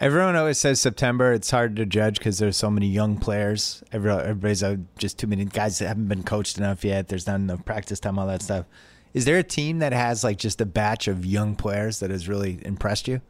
[0.00, 1.32] Everyone always says September.
[1.34, 3.84] It's hard to judge because there's so many young players.
[3.92, 7.08] Everybody's uh, just too many guys that haven't been coached enough yet.
[7.08, 8.64] There's not enough practice time, all that stuff.
[9.12, 12.28] Is there a team that has like just a batch of young players that has
[12.28, 13.20] really impressed you?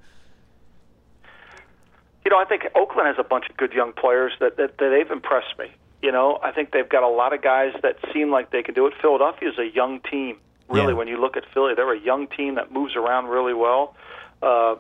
[2.24, 4.90] You know, I think Oakland has a bunch of good young players that, that, that
[4.90, 5.72] they've impressed me.
[6.02, 8.74] You know, I think they've got a lot of guys that seem like they can
[8.74, 8.94] do it.
[9.02, 10.36] Philadelphia is a young team.
[10.68, 10.98] Really, Yeah.
[10.98, 13.96] when you look at Philly, they're a young team that moves around really well.
[14.40, 14.76] Uh,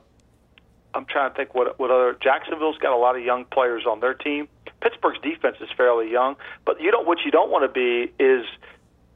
[0.94, 4.00] I'm trying to think what what other Jacksonville's got a lot of young players on
[4.00, 4.48] their team.
[4.80, 8.44] Pittsburgh's defense is fairly young, but you don't what you don't want to be is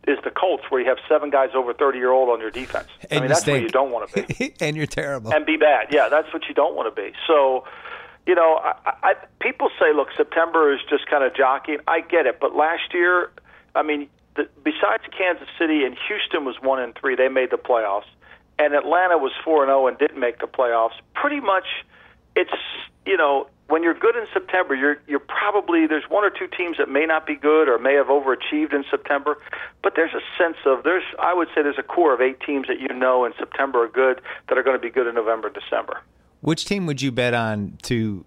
[0.07, 2.89] is the Colts where you have seven guys over 30 year old on your defense.
[3.11, 5.33] I mean that's where you don't want to be and you're terrible.
[5.33, 5.89] and be bad.
[5.91, 7.13] Yeah, that's what you don't want to be.
[7.27, 7.65] So,
[8.27, 11.79] you know, I, I people say, look, September is just kind of jockeying.
[11.89, 13.31] I get it, but last year,
[13.75, 17.57] I mean, the, besides Kansas City and Houston was one and three, they made the
[17.57, 18.05] playoffs,
[18.59, 20.95] and Atlanta was four and zero and didn't make the playoffs.
[21.15, 21.65] Pretty much,
[22.37, 22.53] it's
[23.07, 23.49] you know.
[23.67, 27.07] When you're good in September, you're you're probably there's one or two teams that may
[27.07, 29.39] not be good or may have overachieved in September,
[29.83, 32.67] but there's a sense of there's I would say there's a core of eight teams
[32.69, 35.49] that you know in September are good that are going to be good in November
[35.49, 36.03] December.
[36.43, 38.27] Which team would you bet on to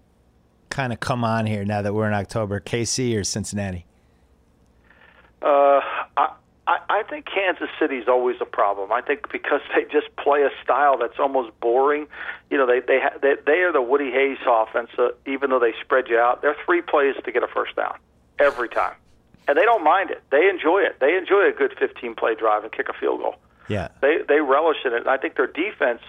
[0.70, 2.58] kind of come on here now that we're in October?
[2.58, 3.86] KC or Cincinnati?
[5.40, 5.80] Uh,
[6.98, 8.92] I, think Kansas City's always a problem.
[8.92, 12.06] I think because they just play a style that's almost boring.
[12.50, 14.90] You know, they they ha- they, they are the Woody Hayes offense.
[14.98, 17.96] Uh, even though they spread you out, they're three plays to get a first down
[18.38, 18.94] every time,
[19.46, 20.22] and they don't mind it.
[20.30, 20.98] They enjoy it.
[21.00, 23.36] They enjoy a good 15 play drive and kick a field goal.
[23.68, 23.88] Yeah.
[24.00, 25.00] They they relish in it.
[25.00, 26.00] And I think their defense,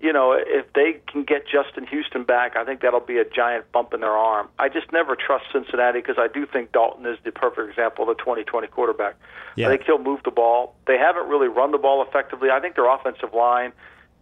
[0.00, 3.70] you know, if they can get Justin Houston back, I think that'll be a giant
[3.72, 4.48] bump in their arm.
[4.58, 8.16] I just never trust Cincinnati because I do think Dalton is the perfect example of
[8.16, 9.16] the 2020 quarterback.
[9.56, 9.68] Yeah.
[9.68, 10.74] I think he'll move the ball.
[10.86, 12.50] They haven't really run the ball effectively.
[12.50, 13.72] I think their offensive line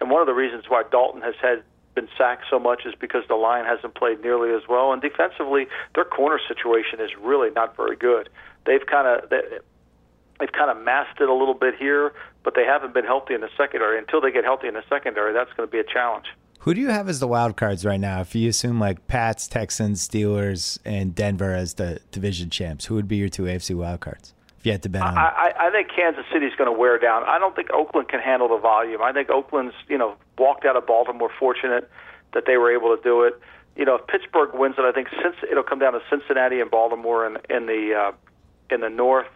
[0.01, 1.63] And one of the reasons why Dalton has had
[1.95, 5.67] been sacked so much is because the line hasn't played nearly as well, and defensively,
[5.95, 8.29] their corner situation is really not very good.
[8.67, 9.43] They've kind of they,
[10.41, 13.41] they've kind of masked it a little bit here, but they haven't been healthy in
[13.41, 13.99] the secondary.
[13.99, 16.27] Until they get healthy in the secondary, that's going to be a challenge.
[16.61, 18.23] Who do you have as the wild cards right now?
[18.23, 23.07] If you assume like Pats, Texans, Steelers, and Denver as the division champs, who would
[23.07, 24.33] be your two AFC wild cards?
[24.59, 26.99] If you had to bet on, I, I, I think Kansas City's going to wear
[26.99, 27.23] down.
[27.25, 29.03] I don't think Oakland can handle the volume.
[29.03, 31.91] I think Oakland's you know walked out of Baltimore fortunate
[32.33, 33.39] that they were able to do it.
[33.77, 36.71] You know, if Pittsburgh wins it, I think since it'll come down to Cincinnati and
[36.71, 38.13] Baltimore in, in the uh,
[38.75, 39.29] in the north,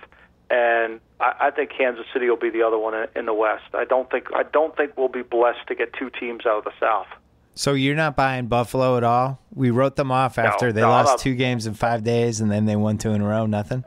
[0.51, 3.65] and I, I think Kansas City will be the other one in, in the west.
[3.75, 6.65] I don't think I don't think we'll be blessed to get two teams out of
[6.65, 7.09] the south.
[7.55, 9.41] So you're not buying Buffalo at all?
[9.53, 12.53] We wrote them off after No, they no, lost two games in five days, and
[12.53, 13.47] then they won two in a row.
[13.47, 13.83] Nothing.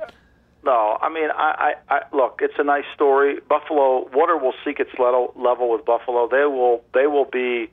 [0.65, 2.39] No, I mean, I, I, I look.
[2.41, 3.39] It's a nice story.
[3.47, 6.27] Buffalo water will seek its level, level with Buffalo.
[6.27, 7.69] They will, they will be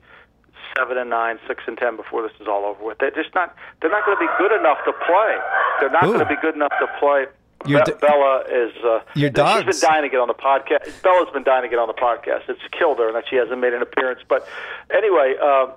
[0.76, 2.98] seven and nine, six and ten before this is all over with.
[2.98, 3.54] They're just not.
[3.82, 5.36] They're not going to be good enough to play.
[5.80, 7.26] They're not going to be good enough to play.
[7.66, 8.72] Your Be- Bella is.
[8.84, 9.64] Uh, Your She's dogs.
[9.80, 11.02] been dying to get on the podcast.
[11.02, 12.48] Bella's been dying to get on the podcast.
[12.48, 14.20] It's killed her that she hasn't made an appearance.
[14.28, 14.46] But
[14.90, 15.34] anyway.
[15.42, 15.68] Uh,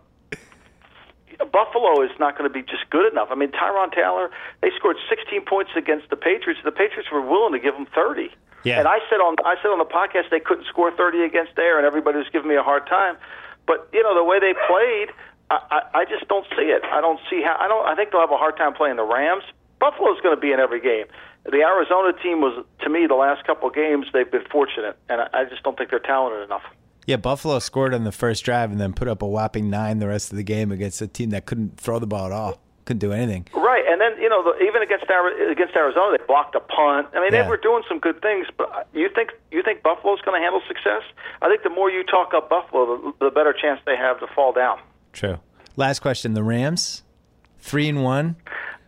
[1.52, 3.30] Buffalo is not going to be just good enough.
[3.32, 4.30] I mean, Tyrod Taylor,
[4.62, 6.62] they scored 16 points against the Patriots.
[6.63, 8.30] The Patriots were willing to give them 30.
[8.63, 8.78] Yeah.
[8.78, 11.78] And I said on I said on the podcast they couldn't score 30 against there,
[11.78, 13.17] and everybody was giving me a hard time.
[13.65, 15.10] But you know the way they played,
[15.50, 16.84] I, I, I just don't see it.
[16.86, 17.58] I don't see how.
[17.60, 17.88] I don't.
[17.88, 19.44] I think they'll have a hard time playing the Rams.
[19.80, 21.06] Buffalo's going to be in every game.
[21.45, 25.21] The Arizona team was, to me, the last couple of games they've been fortunate, and
[25.34, 26.62] I, just don't think they're talented enough.
[27.08, 30.08] Yeah, Buffalo scored on the first drive and then put up a whopping nine the
[30.08, 32.60] rest of the game against a team that couldn't throw the ball at all.
[32.86, 33.47] Couldn't do anything.
[33.56, 37.08] Right, and then you know the, even against against Arizona, they blocked a punt.
[37.13, 37.43] I mean, Yeah.
[37.43, 38.47] they were doing some good things.
[38.58, 41.04] But you think you think Buffalo's going to handle success?
[41.43, 44.27] I think the more you talk up Buffalo, the, the better chance they have to
[44.36, 44.80] fall down.
[45.13, 45.39] True.
[45.75, 47.04] Last question: The Rams,
[47.60, 48.36] three and one,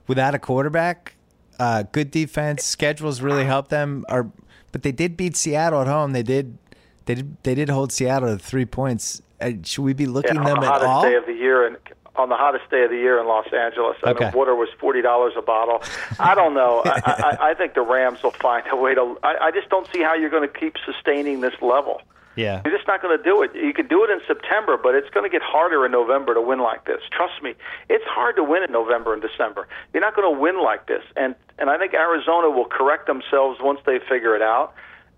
[0.07, 1.15] without a quarterback.
[1.59, 2.63] Uh, good defense.
[2.63, 4.05] Schedules really helped them.
[4.09, 4.31] Or,
[4.71, 6.13] but they did beat Seattle at home.
[6.13, 6.57] They did.
[7.05, 7.37] They did.
[7.43, 9.21] They did hold Seattle to three points.
[9.41, 11.03] Uh, should we be looking Yeah, them the at all?
[11.03, 11.77] day of the year, and
[12.15, 14.25] on the hottest day of the year in Los Angeles, I Okay.
[14.25, 15.81] mean, water was forty dollars a bottle.
[16.19, 16.83] I don't know.
[16.85, 19.17] I, I, I think the Rams will find a way to.
[19.23, 22.01] I, I just don't see how you're going to keep sustaining this level.
[22.35, 22.61] Yeah.
[22.65, 23.51] You're just not going to do it.
[23.55, 26.41] You can do it in September, but it's going to get harder in November to
[26.41, 27.01] win like this.
[27.11, 27.53] Trust me,
[27.89, 29.67] it's hard to win in November and December.
[29.93, 33.59] You're not going to win like this, and and I think Arizona will correct themselves
[33.61, 34.73] once they figure it out.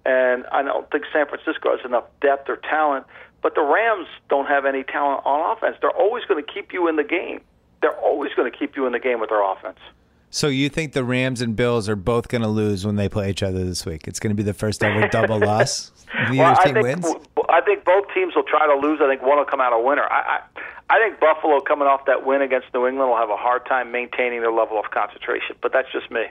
[0.06, 3.06] And I don't think San Francisco has enough depth or talent,
[3.41, 5.78] but the Rams don't have any talent on offense.
[5.82, 7.41] They're always going to keep you in the game.
[7.82, 9.80] They're always going to keep you in the game with their offense.
[10.36, 13.30] So you think the Rams and Bills are both going to lose when they play
[13.30, 14.06] each other this week?
[14.06, 15.93] It's going to be the first ever double loss.
[16.13, 17.06] Neither Well, I think wins.
[17.48, 19.00] I think both teams will try to lose.
[19.02, 20.04] I think one will come out a winner.
[20.04, 23.38] I, I I think Buffalo coming off that win against New England will have a
[23.38, 25.56] hard time maintaining their level of concentration.
[25.62, 26.26] But that's just me.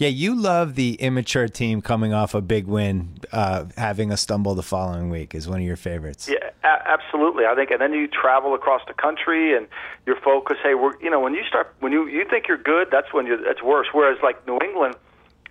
[0.00, 4.54] Yeah, you love the immature team coming off a big win, uh, having a stumble
[4.54, 6.26] the following week is one of your favorites.
[6.26, 7.44] Yeah, a- absolutely.
[7.44, 9.68] I think, and then you travel across the country, and
[10.06, 10.56] your focus.
[10.62, 13.26] Hey, we're you know when you start when you you think you're good, that's when
[13.26, 13.88] you that's worse.
[13.92, 14.94] Whereas like New England,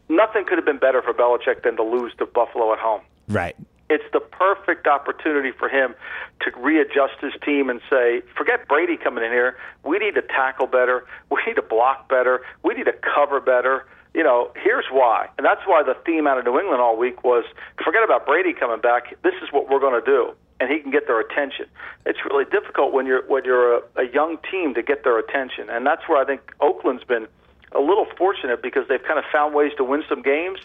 [0.09, 3.01] nothing could have been better for Belichick than to lose to Buffalo at home.
[3.27, 3.55] Right.
[3.91, 5.93] it's the perfect opportunity for him
[6.41, 9.57] to readjust his team and say, forget Brady coming in here.
[9.83, 11.05] We need to tackle better.
[11.29, 12.41] We need to block better.
[12.63, 13.85] We need to cover better.
[14.13, 15.29] You know, here's why.
[15.37, 17.45] And that's why the theme out of New England all week was
[17.83, 19.15] forget about Brady coming back.
[19.23, 20.33] This is what we're going to do.
[20.59, 21.67] And he can get their attention.
[22.05, 25.69] It's really difficult when you're when you're a, a young team to get their attention,
[25.69, 27.27] and that's where I think Oakland's been
[27.71, 30.59] a little fortunate because they've kind of found ways to win some games,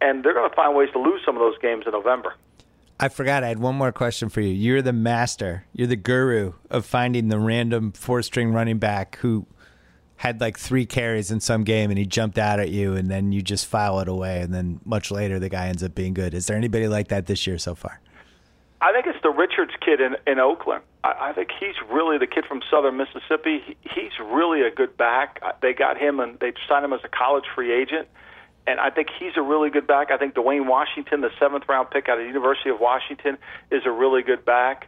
[0.00, 2.34] and they're going to find ways to lose some of those games in November.
[3.00, 3.42] I forgot.
[3.42, 4.50] I had one more question for you.
[4.50, 5.64] You're the master.
[5.72, 9.46] You're the guru of finding the random four-string running back who
[10.22, 13.32] had like three carries in some game and he jumped out at you, and then
[13.32, 16.32] you just file it away, and then much later the guy ends up being good.
[16.32, 18.00] Is there anybody like that this year so far?
[18.80, 20.84] I think it's the Richards kid in, in Oakland.
[21.02, 23.64] I, I think he's really the kid from Southern Mississippi.
[23.66, 25.42] He, he's really a good back.
[25.60, 28.06] They got him and they signed him as a college free agent.
[28.64, 30.12] And I think he's a really good back.
[30.12, 33.38] I think Dwayne Washington, the seventh round pick out of the University of Washington,
[33.72, 34.86] is a really good back.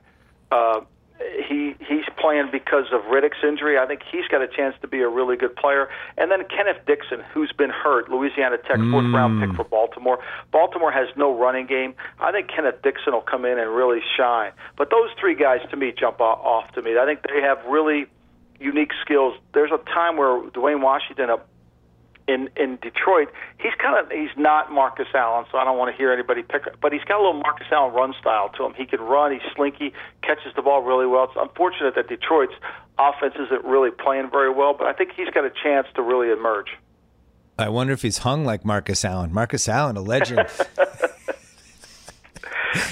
[0.52, 0.82] Uh,
[1.20, 3.78] he he's playing because of Riddick's injury.
[3.78, 5.88] I think he's got a chance to be a really good player.
[6.18, 9.56] And then Kenneth Dixon, who's been hurt, Louisiana Tech fourth round pick mm.
[9.56, 10.18] for Baltimore.
[10.50, 11.94] Baltimore has no running game.
[12.18, 14.52] I think Kenneth Dixon will come in and really shine.
[14.76, 16.98] But those three guys to me jump off to me.
[16.98, 18.06] I think they have really
[18.58, 19.34] unique skills.
[19.52, 21.38] There's a time where Dwayne Washington, a
[22.26, 25.96] in in Detroit, he's kind of he's not Marcus Allen, so I don't want to
[25.96, 26.62] hear anybody pick.
[26.80, 28.74] But he's got a little Marcus Allen run style to him.
[28.74, 29.32] He can run.
[29.32, 31.24] He's slinky, catches the ball really well.
[31.24, 32.54] It's unfortunate that Detroit's
[32.98, 36.30] offense isn't really playing very well, but I think he's got a chance to really
[36.30, 36.68] emerge.
[37.58, 39.32] I wonder if he's hung like Marcus Allen.
[39.32, 40.38] Marcus Allen, a legend.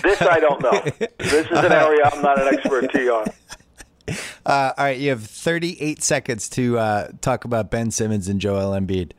[0.02, 0.80] this I don't know.
[1.18, 3.26] This is an area I'm not an expertise on.
[4.44, 8.78] Uh, all right, you have 38 seconds to uh, talk about Ben Simmons and Joel
[8.78, 9.12] Embiid.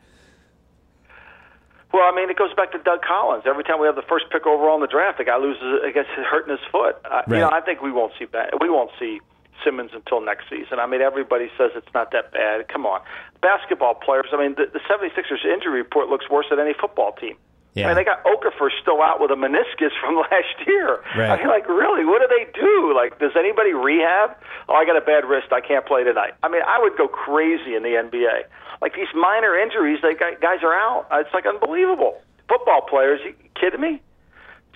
[1.94, 3.44] Well, I mean, it goes back to Doug Collins.
[3.46, 5.92] Every time we have the first pick overall in the draft, the guy loses, I
[5.94, 6.98] guess, hurting his foot.
[7.06, 7.38] Uh, Right.
[7.38, 8.58] You know, I think we won't see that.
[8.60, 9.20] We won't see
[9.62, 10.80] Simmons until next season.
[10.82, 12.66] I mean, everybody says it's not that bad.
[12.66, 13.00] Come on,
[13.40, 14.26] basketball players.
[14.32, 17.36] I mean, the, the 76ers injury report looks worse than any football team.
[17.74, 17.86] Yeah.
[17.86, 21.02] I mean, they got Okafor still out with a meniscus from last year.
[21.16, 21.30] Right.
[21.30, 22.94] I mean, like, really, what do they do?
[22.94, 24.36] Like, does anybody rehab?
[24.68, 25.48] Oh, I got a bad wrist.
[25.52, 26.34] I can't play tonight.
[26.42, 28.44] I mean, I would go crazy in the NBA.
[28.84, 31.06] Like these minor injuries, they got, guys are out.
[31.10, 32.20] Uh, it's like unbelievable.
[32.50, 34.02] Football players, you kidding me?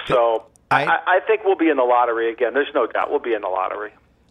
[0.06, 2.54] So I- I, I think we'll be in the lottery again.
[2.54, 3.90] There's no doubt we'll be in the lottery.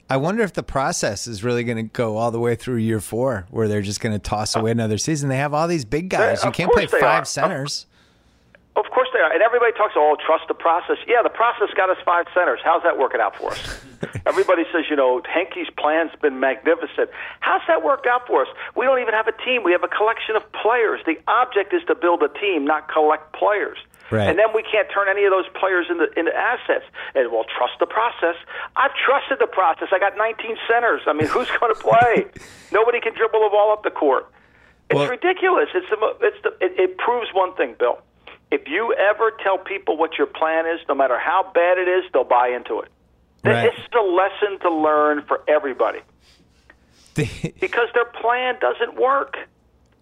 [0.10, 3.00] I wonder if the process is really going to go all the way through year
[3.00, 5.30] four, where they're just going to toss uh, away another season.
[5.30, 6.44] They have all these big guys.
[6.44, 7.26] You can't play five are.
[7.26, 7.86] centers.
[8.78, 9.34] Of course they are.
[9.34, 10.98] And everybody talks, oh, trust the process.
[11.08, 12.60] Yeah, the process got us five centers.
[12.64, 13.82] How's that working out for us?
[14.28, 17.10] everybody says, you know, Hinkie's plan's been magnificent.
[17.40, 18.48] How's that worked out for us?
[18.76, 19.64] We don't even have a team.
[19.64, 21.02] We have a collection of players.
[21.10, 23.80] The object is to build a team, not collect players.
[24.12, 24.30] Right.
[24.30, 26.86] And then we can't turn any of those players into, into assets.
[27.16, 28.36] And well, trust the process.
[28.78, 29.90] I've trusted the process.
[29.92, 31.02] I got 19 centers.
[31.08, 32.28] I mean, who's going to play?
[32.72, 34.30] Nobody can dribble the ball up the court.
[34.90, 35.70] It's Well- ridiculous.
[35.74, 38.00] It's the, it's the, it, it proves one thing, Bill.
[38.52, 42.04] If you ever tell people what your plan is, no matter how bad it is,
[42.14, 42.90] they'll buy into it.
[43.44, 43.64] Right.
[43.70, 46.00] This is a lesson to learn for everybody
[47.16, 49.38] because their plan doesn't work.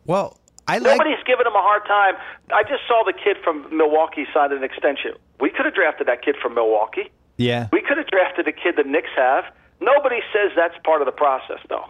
[0.05, 0.97] well, I like.
[0.97, 2.15] Nobody's giving them a hard time.
[2.51, 5.11] I just saw the kid from Milwaukee sign an extension.
[5.39, 7.11] We could have drafted that kid from Milwaukee.
[7.37, 9.43] Yeah, We could have drafted the kid the Knicks have.
[9.81, 11.85] Nobody says that's part of the process, though.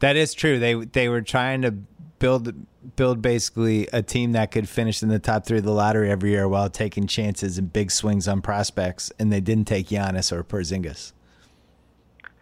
[0.00, 0.58] that is true.
[0.58, 1.72] They they were trying to
[2.18, 2.54] build
[2.96, 6.30] build basically a team that could finish in the top three of the lottery every
[6.30, 10.42] year while taking chances and big swings on prospects, and they didn't take Giannis or
[10.42, 11.12] Porzingis.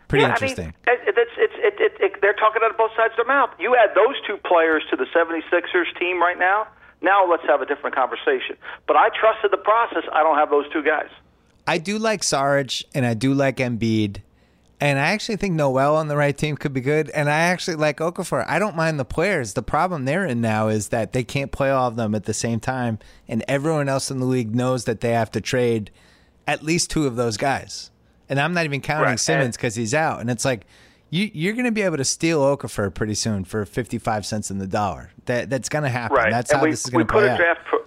[0.06, 0.74] Pretty Yeah, interesting.
[0.86, 3.50] I mean, it's, it's, it, it, they're talking out of both sides of their mouth.
[3.58, 6.68] You add those two players to the 76ers team right now,
[7.00, 8.56] now let's have a different conversation.
[8.86, 10.04] But I trusted the process.
[10.12, 11.10] I don't have those two guys.
[11.66, 14.22] I do like Saric and I do like Embiid.
[14.80, 17.10] And I actually think Noel on the right team could be good.
[17.10, 18.44] And I actually like Okafor.
[18.46, 19.54] I don't mind the players.
[19.54, 22.34] The problem they're in now is that they can't play all of them at the
[22.34, 22.98] same time.
[23.26, 25.90] And everyone else in the league knows that they have to trade
[26.46, 27.90] at least two of those guys.
[28.28, 29.18] And I'm not even counting Right.
[29.20, 30.20] Simmons because he's out.
[30.20, 30.64] And it's like,
[31.10, 34.58] you, you're going to be able to steal Okafor pretty soon for 55 cents in
[34.58, 35.10] the dollar.
[35.24, 36.16] That That's going to happen.
[36.18, 36.30] Right.
[36.30, 37.38] That's and how we, this is going to could play out.
[37.38, 37.66] drafted.
[37.66, 37.84] Pro-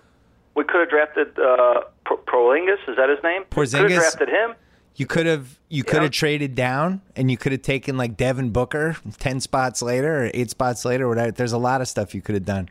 [0.55, 2.79] we could have drafted uh, Pro- Prolingus.
[2.89, 3.43] Is that his name?
[3.49, 3.89] Could Porzingis?
[3.91, 4.55] have drafted him.
[4.95, 6.01] You could have you could Yeah.
[6.03, 10.31] have traded down and you could have taken like Devin Booker ten spots later or
[10.33, 11.31] eight spots later or whatever.
[11.31, 12.69] There's a lot of stuff you could have done.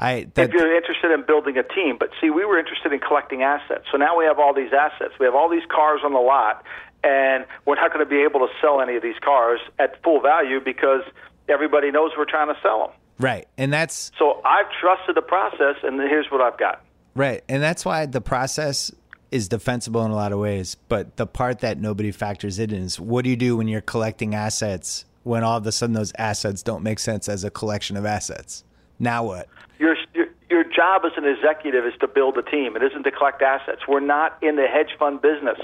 [0.00, 1.96] I that, if you're interested in building a team.
[1.98, 3.84] But see, we were interested in collecting assets.
[3.92, 5.14] So now we have all these assets.
[5.20, 6.64] We have all these cars on the lot,
[7.04, 10.20] and we're not going to be able to sell any of these cars at full
[10.20, 11.02] value because
[11.48, 12.90] everybody knows we're trying to sell them.
[13.20, 16.82] right, and that's So I've trusted the process, and here's what I've got.
[17.14, 18.90] right, and that's why the process
[19.32, 20.76] is defensible in a lot of ways.
[20.88, 24.34] But the part that nobody factors in is what do you do when you're collecting
[24.34, 28.04] assets when all of a sudden those assets don't make sense as a collection of
[28.04, 28.64] assets?
[28.98, 29.48] Now what?
[29.78, 32.76] Your, your your job as an executive is to build a team.
[32.76, 33.82] It isn't to collect assets.
[33.88, 35.58] We're not in the hedge fund business.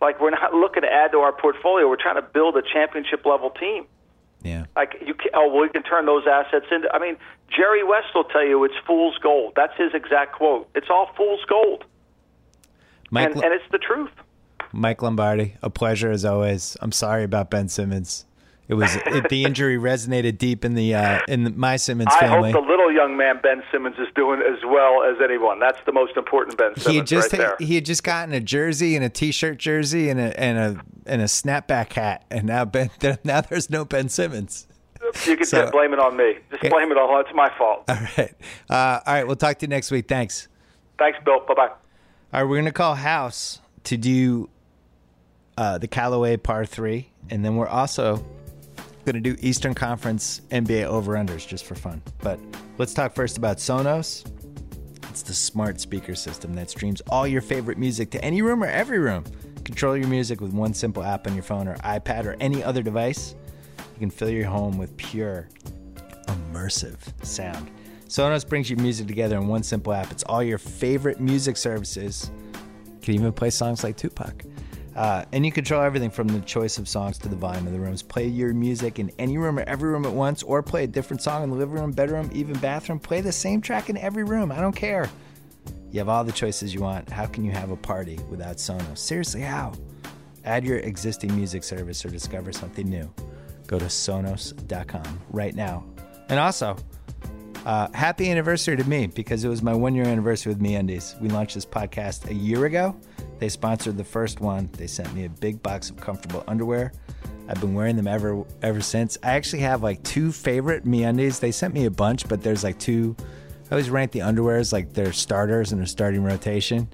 [0.00, 1.88] Like we're not looking to add to our portfolio.
[1.88, 3.86] We're trying to build a championship level team.
[4.42, 4.66] Yeah.
[4.76, 6.92] Like you, can, oh, well, we can turn those assets into.
[6.94, 7.16] I mean,
[7.50, 9.54] Jerry West will tell you it's fool's gold.
[9.56, 10.68] That's his exact quote.
[10.74, 11.84] It's all fool's gold,
[13.16, 14.10] Mike, and, and it's the truth.
[14.72, 16.76] Mike Lombardi, a pleasure as always.
[16.80, 18.26] I'm sorry about Ben Simmons.
[18.68, 22.50] It was it, the injury resonated deep in the uh, in the, my Simmons family.
[22.50, 25.60] I hope the little young man Ben Simmons is doing as well as anyone.
[25.60, 27.56] That's the most important Ben Simmons he had just right there.
[27.60, 31.22] he had just gotten a jersey and a t-shirt jersey and a and a and
[31.22, 32.90] a snapback hat, and now Ben
[33.24, 34.66] now there's no Ben Simmons.
[35.26, 36.38] you can so- blame it on me.
[36.50, 37.20] Just blame it all.
[37.20, 37.84] It's my fault.
[37.88, 38.34] All right,
[38.68, 39.26] uh, all right.
[39.26, 40.08] We'll talk to you next week.
[40.08, 40.48] Thanks.
[40.98, 41.40] Thanks, Bill.
[41.46, 41.70] Bye bye.
[42.32, 44.50] All right, we're gonna call House to do
[45.56, 48.26] uh, the Callaway Par Three, and then we're also
[49.04, 52.02] gonna do Eastern Conference NBA over unders just for fun.
[52.18, 52.40] But
[52.78, 54.28] let's talk first about Sonos.
[55.08, 58.66] It's the smart speaker system that streams all your favorite music to any room or
[58.66, 59.24] every room.
[59.64, 62.82] Control your music with one simple app on your phone or iPad or any other
[62.82, 63.36] device.
[63.78, 65.48] You can fill your home with pure,
[66.26, 67.70] immersive sound.
[68.08, 70.10] Sonos brings your music together in one simple app.
[70.12, 72.30] It's all your favorite music services.
[72.86, 74.44] You can even play songs like Tupac.
[74.94, 77.80] Uh, and you control everything from the choice of songs to the volume of the
[77.80, 78.02] rooms.
[78.02, 81.20] Play your music in any room or every room at once, or play a different
[81.20, 82.98] song in the living room, bedroom, even bathroom.
[82.98, 84.50] Play the same track in every room.
[84.50, 85.10] I don't care.
[85.90, 87.10] You have all the choices you want.
[87.10, 88.98] How can you have a party without Sonos?
[88.98, 89.72] Seriously, how?
[90.44, 93.12] Add your existing music service or discover something new.
[93.66, 95.84] Go to Sonos.com right now.
[96.28, 96.76] And also,
[97.66, 101.20] uh, happy anniversary to me because it was my one year anniversary with MeUndies.
[101.20, 102.96] We launched this podcast a year ago.
[103.40, 104.70] They sponsored the first one.
[104.74, 106.92] They sent me a big box of comfortable underwear.
[107.48, 109.18] I've been wearing them ever ever since.
[109.24, 111.40] I actually have like two favorite MeUndies.
[111.40, 113.16] They sent me a bunch, but there's like two.
[113.66, 116.88] I always rank the underwears like their starters and their starting rotation.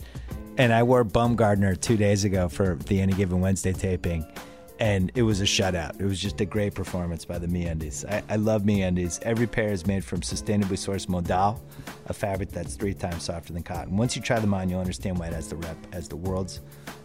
[0.57, 4.27] And I wore Bumgarner two days ago for the Any Given Wednesday taping,
[4.83, 6.01] and it was a shutout.
[6.01, 8.05] It was just a great performance by the MeUndies.
[8.11, 9.23] I, I love MeUndies.
[9.23, 11.63] Every pair is made from sustainably sourced modal,
[12.07, 13.97] a fabric that's three times softer than cotton.
[13.97, 16.63] Once you try them on, you'll understand why it has the rep as the world's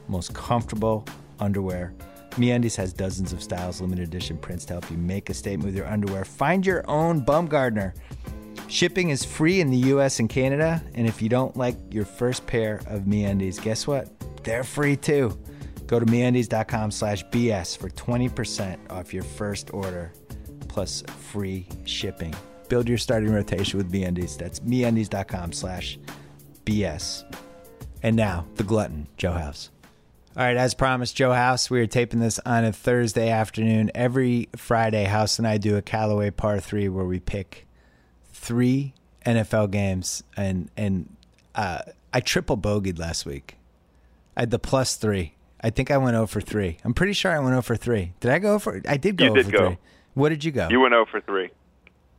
[0.08, 1.06] most comfortable
[1.40, 1.94] underwear.
[2.32, 5.76] MeUndies has dozens of styles, limited edition prints to help you make a statement with
[5.76, 6.26] your underwear.
[6.26, 7.94] Find your own Bumgarner.
[8.68, 12.48] Shipping is free in the US and Canada, and if you don't like your first
[12.48, 14.10] pair of MeUndies, guess what?
[14.44, 15.38] They're free too.
[15.88, 20.12] Go to MeUndies.com slash BS for 20% off your first order
[20.68, 22.36] plus free shipping.
[22.70, 24.38] Build your starting rotation with MeUndies.
[24.38, 25.98] That's MeUndies.com slash
[26.66, 27.24] BS.
[28.04, 29.72] And now, the glutton, Joe House.
[30.36, 33.90] All right, as promised, Joe House, we are taping this on a Thursday afternoon.
[33.96, 37.66] Every Friday, House and I do a Callaway par three where we pick
[38.34, 38.94] three
[39.26, 41.16] NFL games, and and
[41.56, 41.80] uh,
[42.14, 43.58] I triple bogeyed last week.
[44.36, 45.34] I had the plus three.
[45.62, 46.78] I think I went 0 for three.
[46.84, 48.14] I'm pretty sure I went 0 for three.
[48.20, 48.82] Did I go for?
[48.88, 49.68] I did go You 0 did for go.
[49.70, 49.78] three.
[50.14, 50.68] What did you go?
[50.70, 51.50] You went 0 for 3.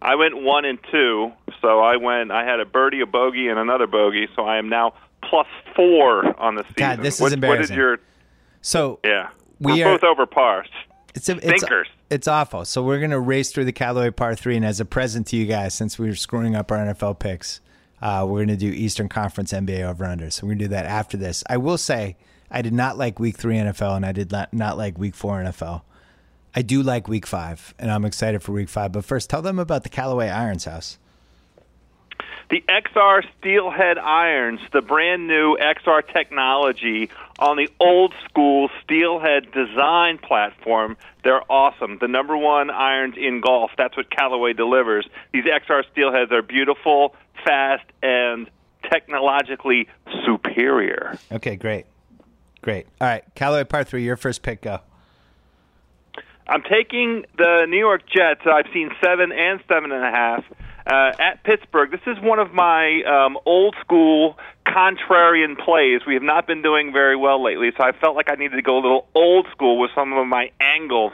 [0.01, 3.59] I went 1 and 2, so I went I had a birdie, a bogey and
[3.59, 4.93] another bogey, so I am now
[5.29, 6.75] plus 4 on the season.
[6.77, 7.75] God, this is what, What embarrassing.
[7.75, 7.99] is your
[8.61, 9.29] so Yeah.
[9.61, 10.65] We We're are- both over par.
[11.17, 11.89] It's a, it's, Stinkers.
[12.11, 12.65] it's awful.
[12.65, 15.47] So we're gonna race through the Callaway Par Three, and as a present to you
[15.47, 17.61] guys, since we were screwing up our NFL picks,
[18.01, 20.31] uh, we're gonna do Eastern Conference NBA over under.
[20.31, 21.43] So we're gonna do that after this.
[21.51, 22.17] I will say
[22.51, 25.43] I did not like Week Three NFL, and I did not not like Week Four
[25.43, 25.83] NFL.
[26.55, 28.93] I do like Week Five, and I'm excited for Week Five.
[28.93, 30.99] But first, tell them about the Callaway Irons House.
[32.51, 40.17] The XR Steelhead irons, the brand new XR technology on the old school Steelhead design
[40.17, 40.97] platform.
[41.25, 41.99] They're awesome.
[42.01, 43.73] The number one irons in golf.
[43.77, 45.07] That's what Callaway delivers.
[45.35, 48.49] These XR Steelheads are beautiful, fast, and
[48.91, 49.87] technologically
[50.25, 51.19] superior.
[51.31, 51.85] Okay, great,
[52.63, 52.87] great.
[53.01, 54.63] All right, Callaway Par Three, your first pick.
[54.63, 54.81] Go.
[56.47, 58.41] I'm taking the New York Jets.
[58.47, 60.45] I've seen seven and seven and a half
[60.87, 61.91] uh, at Pittsburgh.
[61.91, 66.01] This is one of my um, old school contrarian plays.
[66.07, 68.63] We have not been doing very well lately, so I felt like I needed to
[68.63, 71.13] go a little old school with some of my angles.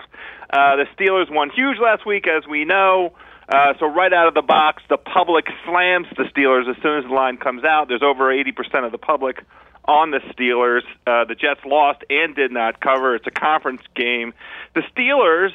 [0.50, 3.12] Uh, the Steelers won huge last week, as we know.
[3.48, 7.04] Uh, so right out of the box, the public slams the Steelers as soon as
[7.04, 7.88] the line comes out.
[7.88, 9.42] There's over 80% of the public
[9.84, 10.82] on the Steelers.
[11.06, 13.14] Uh, the Jets lost and did not cover.
[13.14, 14.32] It's a conference game.
[14.74, 15.52] The Steelers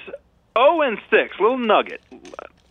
[0.58, 2.02] 0 and 6, little nugget.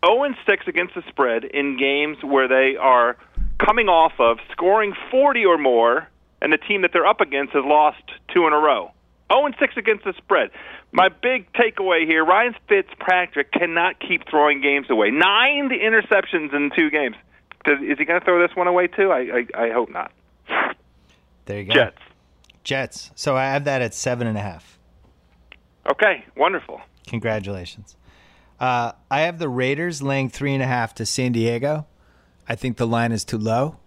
[0.05, 3.17] 0 and 6 against the spread in games where they are
[3.59, 6.09] coming off of scoring 40 or more,
[6.41, 8.03] and the team that they're up against has lost
[8.33, 8.93] two in a row.
[9.33, 10.51] 0 and 6 against the spread.
[10.93, 15.11] My big takeaway here: Ryan Fitzpatrick cannot keep throwing games away.
[15.11, 17.17] Nine interceptions in two games.
[17.65, 19.11] Does, is he going to throw this one away too?
[19.11, 20.13] I, I, I hope not.
[21.49, 21.73] There you go.
[21.73, 21.99] Jets.
[22.63, 23.11] Jets.
[23.15, 24.79] So I have that at seven and a half.
[25.91, 26.83] Okay, wonderful.
[27.07, 27.97] Congratulations.
[28.61, 31.87] Uh, I have the Raiders laying three and a half to San Diego.
[32.47, 33.79] I think the line is too low.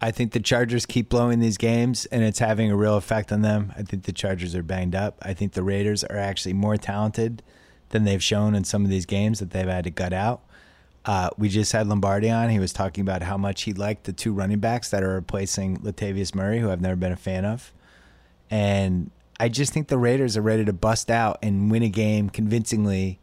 [0.00, 3.42] I think the Chargers keep blowing these games, and it's having a real effect on
[3.42, 3.72] them.
[3.76, 5.16] I think the Chargers are banged up.
[5.22, 7.40] I think the Raiders are actually more talented
[7.90, 10.42] than they've shown in some of these games that they've had to gut out.
[11.06, 12.50] Uh, we just had Lombardi on.
[12.50, 15.78] He was talking about how much he liked the two running backs that are replacing
[15.78, 17.72] Latavius Murray, who I've never been a fan of.
[18.50, 22.28] And I just think the Raiders are ready to bust out and win a game
[22.28, 23.20] convincingly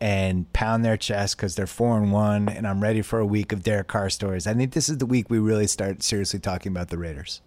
[0.00, 2.48] and pound their chest because they're four and one.
[2.48, 4.46] And I'm ready for a week of Derek Carr stories.
[4.46, 7.40] I think this is the week we really start seriously talking about the Raiders.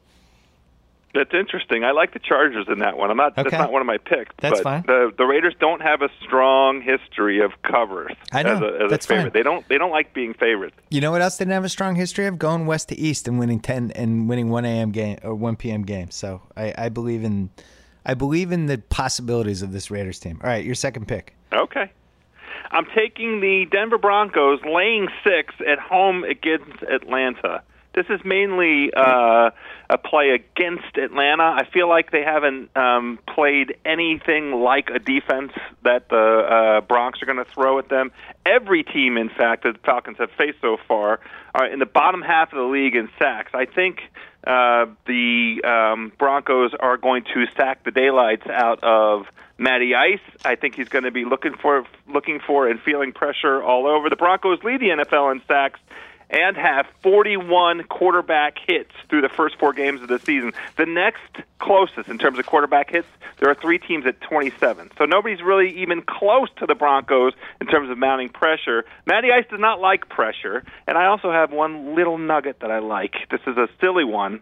[1.13, 1.83] That's interesting.
[1.83, 3.09] I like the Chargers in that one.
[3.09, 3.31] I'm not.
[3.31, 3.43] Okay.
[3.43, 4.33] That's not one of my picks.
[4.37, 4.83] That's but fine.
[4.83, 8.13] The the Raiders don't have a strong history of covers.
[8.31, 8.55] I know.
[8.55, 9.31] As a, as That's fine.
[9.33, 9.67] They don't.
[9.69, 10.75] They don't like being favorites.
[10.89, 12.37] You know what else they didn't have a strong history of?
[12.37, 14.91] Going west to east and winning ten and winning one a.m.
[14.91, 15.81] game or one p.m.
[15.81, 16.13] games.
[16.13, 17.49] So I, I believe in,
[18.05, 20.39] I believe in the possibilities of this Raiders team.
[20.43, 21.33] All right, your second pick.
[21.51, 21.91] Okay.
[22.71, 27.63] I'm taking the Denver Broncos laying six at home against Atlanta.
[27.93, 29.49] This is mainly uh,
[29.89, 31.43] a play against Atlanta.
[31.43, 37.21] I feel like they haven't um, played anything like a defense that the uh, Bronx
[37.21, 38.11] are going to throw at them.
[38.45, 41.19] Every team, in fact, that the Falcons have faced so far
[41.55, 43.51] are in the bottom half of the league in sacks.
[43.55, 44.01] I think
[44.45, 49.25] uh, the um, Broncos are going to sack the daylights out of
[49.57, 50.21] Matty Ice.
[50.45, 54.09] I think he's going to be looking for looking for and feeling pressure all over.
[54.09, 55.79] The Broncos lead the NFL in sacks
[56.29, 60.53] and have 41 quarterback hits through the first four games of the season.
[60.77, 61.21] The next
[61.59, 63.07] closest in terms of quarterback hits,
[63.39, 64.91] there are three teams at 27.
[64.97, 68.85] So nobody's really even close to the Broncos in terms of mounting pressure.
[69.05, 72.79] Matty Ice does not like pressure, and I also have one little nugget that I
[72.79, 73.15] like.
[73.31, 74.41] This is a silly one.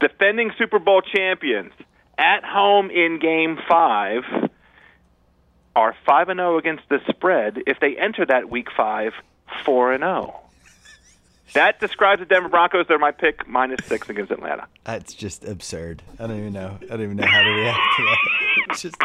[0.00, 1.72] Defending Super Bowl champions
[2.18, 4.24] at home in game 5
[5.74, 9.12] are 5 and 0 against the spread if they enter that week 5
[9.64, 10.45] 4 and 0.
[11.54, 12.86] That describes the Denver Broncos.
[12.88, 14.66] They're my pick, minus six against Atlanta.
[14.84, 16.02] That's just absurd.
[16.18, 16.76] I don't even know.
[16.82, 18.18] I don't even know how to react to that.
[18.68, 18.96] It's just.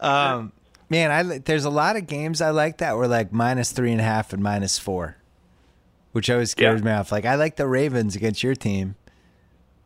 [0.00, 0.52] um,
[0.90, 4.00] man, I there's a lot of games I like that were like minus three and
[4.00, 5.16] a half and minus four,
[6.12, 6.84] which always scares Yeah.
[6.86, 7.10] me off.
[7.12, 8.94] Like I like the Ravens against your team,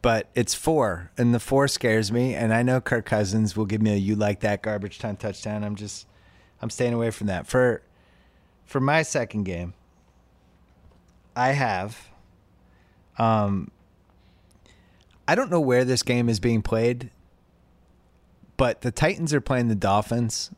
[0.03, 2.35] but it's four, and the four scares me.
[2.35, 5.63] And I know Kirk Cousins will give me a "you like that" garbage time touchdown.
[5.65, 6.07] I'm just,
[6.61, 7.83] I'm staying away from that for,
[8.71, 9.75] for my second game.
[11.35, 12.09] I have.
[13.19, 13.73] Um,
[15.27, 17.11] I don't know where this game is being played,
[18.57, 20.53] but the Titans are playing the Dolphins,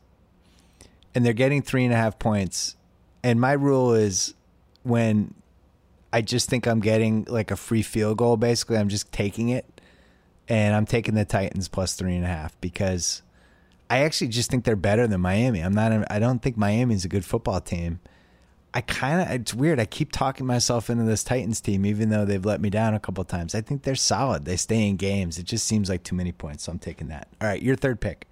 [1.15, 2.75] and they're getting three and a half points.
[3.23, 4.35] And my rule is
[4.83, 5.33] when
[6.11, 9.81] I just think I'm getting like a free field goal, basically, I'm just taking it,
[10.47, 13.23] and I'm taking the Titans plus three and a half because
[13.93, 15.59] I actually just think they're better than Miami.
[15.59, 16.11] I'm not.
[16.11, 17.99] I don't think Miami's a good football team.
[18.73, 19.79] I kind of it's weird.
[19.79, 22.99] I keep talking myself into this Titans team, even though they've let me down a
[22.99, 23.53] couple times.
[23.53, 24.45] I think they're solid.
[24.45, 25.37] They stay in games.
[25.37, 27.27] It just seems like too many points, so I'm taking that.
[27.39, 28.25] All right, your third pick.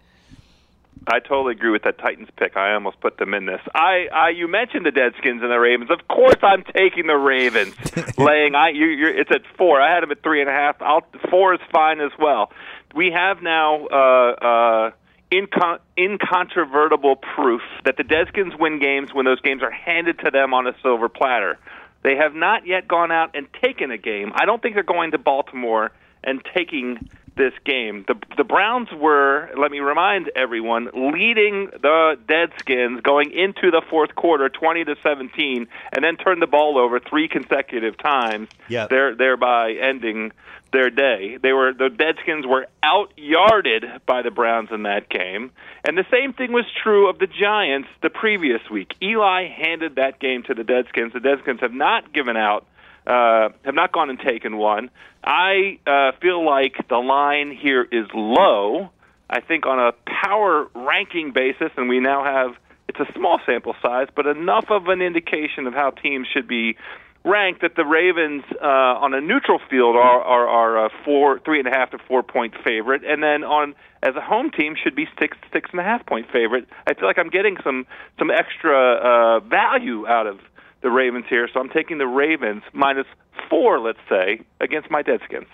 [1.08, 2.58] I totally agree with that Titans pick.
[2.58, 3.62] I almost put them in this.
[3.76, 5.92] I, I you mentioned the Deadskins and the Ravens.
[5.92, 7.76] Of course, I'm taking the Ravens.
[8.18, 9.80] Laying, I you, you're, it's at four.
[9.80, 10.82] I had them at three and a half.
[10.82, 12.52] I'll, four is fine as well.
[12.96, 14.92] We have now uh, uh,
[15.32, 20.54] incon- incontrovertible proof that the Deadskins win games when those games are handed to them
[20.54, 21.58] on a silver platter.
[22.04, 24.32] They have not yet gone out and taken a game.
[24.36, 25.92] I don't think they're going to Baltimore
[26.24, 28.06] and taking this game.
[28.08, 34.16] The the Browns were, let me remind everyone, leading the Deadskins going into the fourth
[34.16, 38.50] quarter, twenty to seventeen, and then turned the ball over three consecutive times.
[38.70, 38.90] Yep.
[38.90, 40.32] there thereby ending
[40.72, 41.38] their day.
[41.42, 45.52] They were the Deadskins were out yarded by the Browns in that game,
[45.84, 48.94] and the same thing was true of the Giants the previous week.
[49.02, 51.14] Eli handed that game to the Deadskins.
[51.14, 52.66] The Deadskins have not given out
[53.08, 54.90] uh, have not gone and taken one.
[55.24, 58.90] I uh, feel like the line here is low.
[59.30, 62.56] I think on a power ranking basis, and we now have
[62.90, 66.76] it's a small sample size, but enough of an indication of how teams should be
[67.24, 71.60] ranked that the Ravens uh, on a neutral field are are, are a four, three
[71.60, 74.96] and a half to four point favorite, and then on as a home team should
[74.96, 76.68] be six six and a half point favorite.
[76.88, 77.86] I feel like I'm getting some
[78.20, 80.40] some extra uh, value out of
[80.82, 83.08] the Ravens here, so I'm taking the Ravens minus
[83.50, 85.48] four, let's say, against my Deadskins.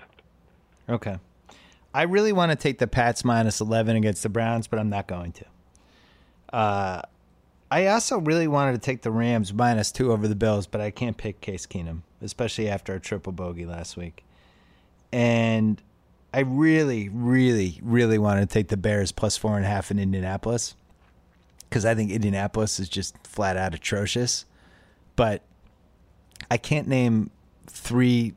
[0.89, 1.17] Okay.
[1.93, 5.07] I really want to take the Pats minus 11 against the Browns, but I'm not
[5.07, 5.45] going to.
[6.53, 7.01] Uh,
[7.69, 10.91] I also really wanted to take the Rams minus two over the Bills, but I
[10.91, 14.23] can't pick Case Keenum, especially after a triple bogey last week.
[15.11, 15.81] And
[16.33, 19.99] I really, really, really wanted to take the Bears plus four and a half in
[19.99, 20.75] Indianapolis
[21.69, 24.45] because I think Indianapolis is just flat out atrocious.
[25.17, 25.41] But
[26.49, 27.31] I can't name
[27.65, 28.33] three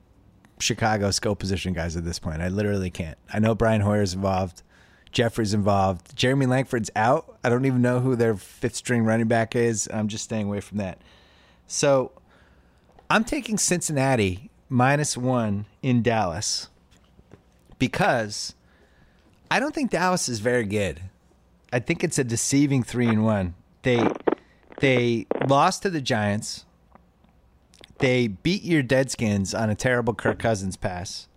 [0.59, 2.43] Chicago skill position guys at this point.
[2.43, 3.17] I literally can't.
[3.33, 4.65] I know Brian Hoyer's involved.
[5.13, 6.17] Jeffery's involved.
[6.17, 7.39] Jeremy Langford's out.
[7.43, 9.89] I don't even know who their fifth string running back is.
[9.93, 11.01] I'm just staying away from that.
[11.67, 12.13] So
[13.09, 16.69] I'm taking Cincinnati minus one in Dallas
[17.79, 18.55] because
[19.51, 21.01] I don't think Dallas is very good.
[21.73, 23.55] I think it's a deceiving three and one.
[23.83, 24.09] They
[24.79, 26.65] they lost to the Giants.
[28.01, 31.29] They beat your Deadskins on a terrible Kirk Cousins pass.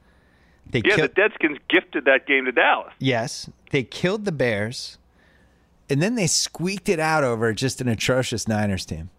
[0.69, 2.93] They Yeah, killed, the Deadskins gifted that game to Dallas.
[2.99, 4.97] yes, they killed the Bears,
[5.89, 9.09] and then they squeaked it out over just an atrocious Niners team.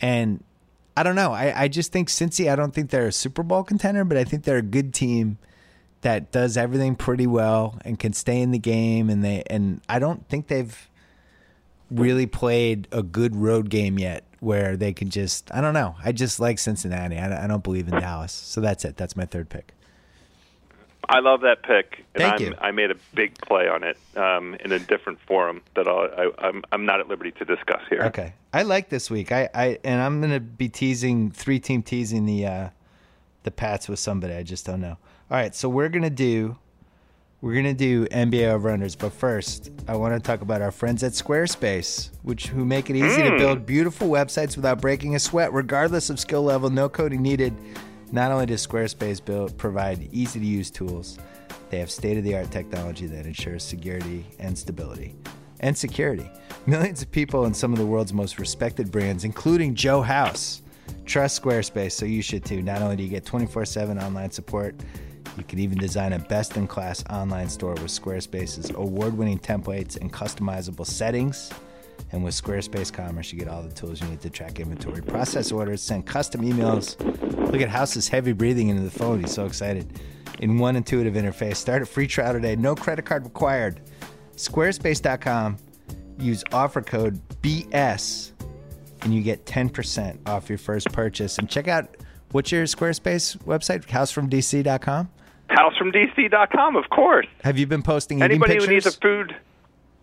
[0.00, 0.42] And
[0.96, 1.32] I don't know.
[1.32, 2.50] I, I just think Cincy.
[2.50, 5.38] I don't think they're a Super Bowl contender, but I think they're a good team
[6.02, 9.98] that does everything pretty well and can stay in the game and they and I
[9.98, 10.88] don't think they've
[11.94, 15.96] really played a good road game yet where they can just I don't know.
[16.04, 17.16] I just like Cincinnati.
[17.16, 18.32] I, I don't believe in Dallas.
[18.32, 18.96] So that's it.
[18.96, 19.72] That's my third pick.
[21.08, 22.04] I love that pick.
[22.14, 22.54] And Thank I'm, you.
[22.60, 26.30] I made a big play on it um, in a different forum that I'll, I,
[26.46, 28.02] I'm, I'm not at liberty to discuss here.
[28.04, 28.32] Okay.
[28.52, 29.32] I like this week.
[29.32, 32.68] I, I and I'm gonna be teasing three team teasing the uh
[33.42, 34.34] the Pats with somebody.
[34.34, 34.96] I just don't know.
[35.30, 36.56] All right, so we're gonna do
[37.44, 41.02] we're gonna do NBA over unders, but first I want to talk about our friends
[41.02, 43.36] at Squarespace, which who make it easy to hmm.
[43.36, 47.54] build beautiful websites without breaking a sweat, regardless of skill level, no coding needed.
[48.12, 51.18] Not only does Squarespace build, provide easy to use tools,
[51.68, 55.14] they have state of the art technology that ensures security and stability
[55.60, 56.30] and security.
[56.64, 60.62] Millions of people and some of the world's most respected brands, including Joe House,
[61.04, 62.62] trust Squarespace, so you should too.
[62.62, 64.76] Not only do you get 24 7 online support,
[65.36, 70.00] you can even design a best in class online store with Squarespace's award winning templates
[70.00, 71.50] and customizable settings.
[72.12, 75.50] And with Squarespace Commerce, you get all the tools you need to track inventory, process
[75.50, 76.98] orders, send custom emails.
[77.50, 79.20] Look at House's heavy breathing into the phone.
[79.20, 80.00] He's so excited.
[80.40, 81.56] In one intuitive interface.
[81.56, 82.56] Start a free trial today.
[82.56, 83.80] No credit card required.
[84.36, 85.58] Squarespace.com.
[86.18, 88.32] Use offer code BS
[89.04, 91.38] and you get 10% off your first purchase.
[91.38, 91.96] And check out
[92.32, 93.86] what's your Squarespace website?
[93.86, 95.10] Housefromdc.com.
[95.50, 97.26] Housefromdc.com, of course.
[97.42, 99.36] Have you been posting eating Anybody who needs a food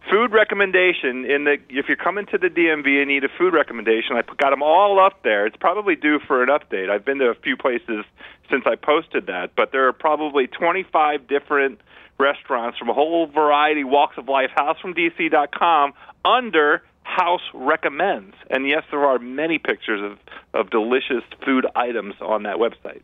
[0.09, 4.15] food recommendation in the if you're coming to the DMV and need a food recommendation,
[4.15, 5.45] I got them all up there.
[5.45, 6.89] It's probably due for an update.
[6.89, 8.05] I've been to a few places
[8.49, 11.79] since I posted that, but there are probably 25 different
[12.17, 14.51] restaurants from a whole variety walks of life.
[14.57, 15.93] Housefromdc.com
[16.25, 20.19] under House recommends, and yes, there are many pictures of
[20.53, 23.01] of delicious food items on that website.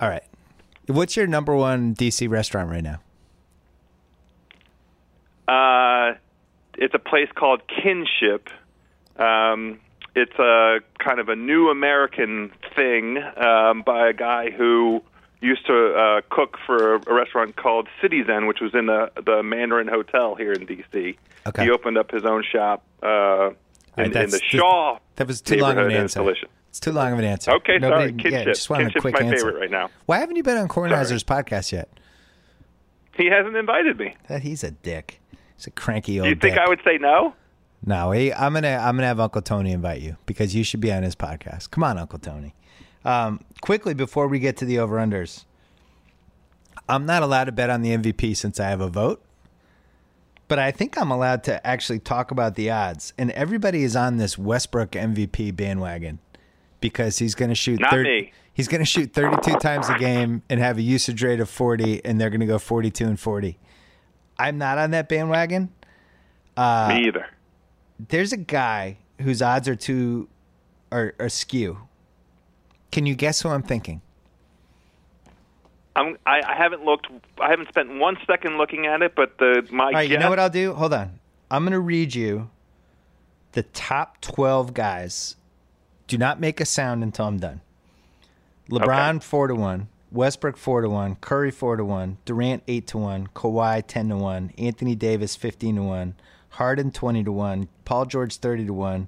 [0.00, 0.22] All right.
[0.86, 3.00] What's your number one DC restaurant right now?
[5.46, 6.14] Uh,
[6.76, 8.48] it's a place called Kinship.
[9.16, 9.80] Um,
[10.14, 15.02] it's a kind of a new American thing um, by a guy who
[15.40, 19.88] used to uh, cook for a restaurant called CityZen, which was in the the Mandarin
[19.88, 21.16] Hotel here in D.C.
[21.46, 21.64] Okay.
[21.64, 23.54] He opened up his own shop uh, right,
[23.98, 24.98] in, in that's- the Shaw.
[25.16, 26.20] That was too long an answer.
[26.20, 26.48] Delicious.
[26.70, 27.50] It's too long of an answer.
[27.52, 28.32] Okay, Nobody- sorry.
[28.32, 29.36] Yeah, just wanted a quick my answer.
[29.36, 29.90] favorite right now.
[30.06, 31.88] Why haven't you been on Kornheiser's podcast yet?
[33.16, 34.16] He hasn't invited me.
[34.28, 35.20] That he's a dick.
[35.56, 36.26] He's a cranky old.
[36.26, 36.62] Do you think dick.
[36.64, 37.34] I would say no?
[37.84, 40.92] No, he, I'm gonna I'm gonna have Uncle Tony invite you because you should be
[40.92, 41.70] on his podcast.
[41.70, 42.54] Come on, Uncle Tony.
[43.04, 45.44] Um, quickly before we get to the over unders,
[46.88, 49.22] I'm not allowed to bet on the MVP since I have a vote,
[50.46, 53.12] but I think I'm allowed to actually talk about the odds.
[53.16, 56.18] And everybody is on this Westbrook MVP bandwagon
[56.80, 57.80] because he's going to shoot.
[57.80, 58.32] Not 30 me.
[58.52, 62.04] He's going to shoot 32 times a game and have a usage rate of 40,
[62.04, 63.58] and they're going to go 42 and 40.
[64.38, 65.70] I'm not on that bandwagon.
[66.56, 67.26] Uh, me either.
[68.08, 70.28] there's a guy whose odds are too
[70.92, 71.78] are, are skew.
[72.90, 74.02] Can you guess who I'm thinking?
[75.96, 77.06] I'm, I, I haven't looked.
[77.40, 80.28] I haven't spent one second looking at it, but the my All right, you know
[80.28, 80.74] what I'll do?
[80.74, 81.18] Hold on.
[81.50, 82.50] I'm going to read you
[83.52, 85.36] the top 12 guys.
[86.10, 87.60] Do not make a sound until I'm done.
[88.68, 89.24] LeBron Okay.
[89.24, 93.28] 4 to 1, Westbrook 4 to 1, Curry 4 to 1, Durant 8 to 1,
[93.28, 96.14] Kawhi 10 to 1, Anthony Davis 15 to 1,
[96.48, 99.06] Harden 20 to 1, Paul George 30 to 1,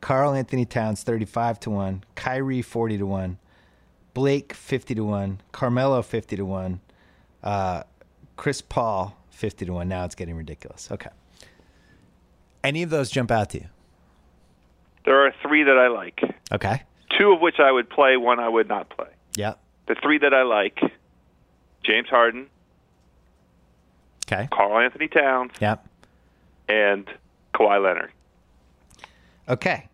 [0.00, 3.38] Karl-Anthony Towns 35 to 1, Kyrie 40 to 1,
[4.14, 6.80] Blake 50 to 1, Carmelo 50 to 1,
[7.42, 7.82] uh,
[8.36, 9.86] Chris Paul 50 to 1.
[9.86, 10.88] Now it's getting ridiculous.
[10.90, 11.10] Okay.
[12.64, 13.66] Any of those jump out to you?
[15.04, 16.20] There are three that I like.
[16.52, 16.82] Okay.
[17.18, 19.08] Two of which I would play, one I would not play.
[19.36, 19.58] Yep.
[19.86, 20.78] The three that I like:
[21.84, 22.46] James Harden,
[24.26, 24.48] Okay.
[24.52, 25.84] Karl-Anthony Towns, Yep.
[26.68, 27.08] and
[27.54, 28.12] Kawhi Leonard.
[29.48, 29.88] Okay.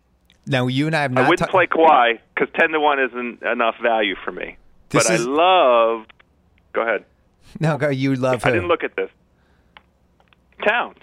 [0.45, 1.25] Now you and I have not.
[1.25, 4.57] I wouldn't ta- play Kawhi because ten to one isn't enough value for me.
[4.89, 6.05] This but is- I love.
[6.73, 7.05] Go ahead.
[7.59, 7.89] No, go.
[7.89, 8.53] You love I who?
[8.55, 9.09] didn't look at this.
[10.67, 10.97] Towns.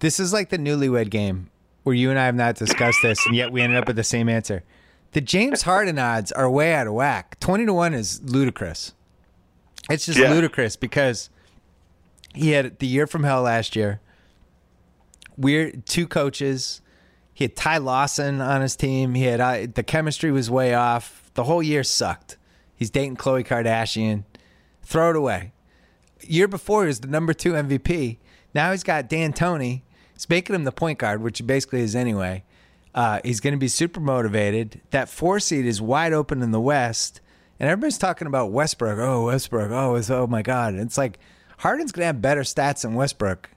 [0.00, 1.48] This is like the newlywed game
[1.82, 4.04] where you and I have not discussed this, and yet we ended up with the
[4.04, 4.62] same answer.
[5.12, 7.38] The James Harden odds are way out of whack.
[7.40, 8.94] Twenty to one is ludicrous.
[9.90, 10.30] It's just Yeah.
[10.32, 11.28] ludicrous because
[12.34, 14.00] he had the year from hell last year.
[15.36, 16.80] We're two coaches.
[17.34, 19.14] He had Ty Lawson on his team.
[19.14, 21.30] He had uh, the chemistry was way off.
[21.34, 22.36] The whole year sucked.
[22.76, 24.24] He's dating Khloe Kardashian.
[24.82, 25.52] Throw it away.
[26.20, 28.18] Year before he was the number two MVP.
[28.54, 29.82] Now he's got D'Antoni.
[30.14, 32.44] He's making him the point guard, which he basically is anyway.
[32.94, 34.80] Uh, he's going to be super motivated.
[34.90, 37.20] That four seed is wide open in the West,
[37.58, 38.98] And everybody's talking about Westbrook.
[38.98, 39.70] Oh, Westbrook.
[39.70, 40.74] Oh, it's, oh my God.
[40.74, 41.18] And it's like
[41.58, 43.48] Harden's going to have better stats than Westbrook,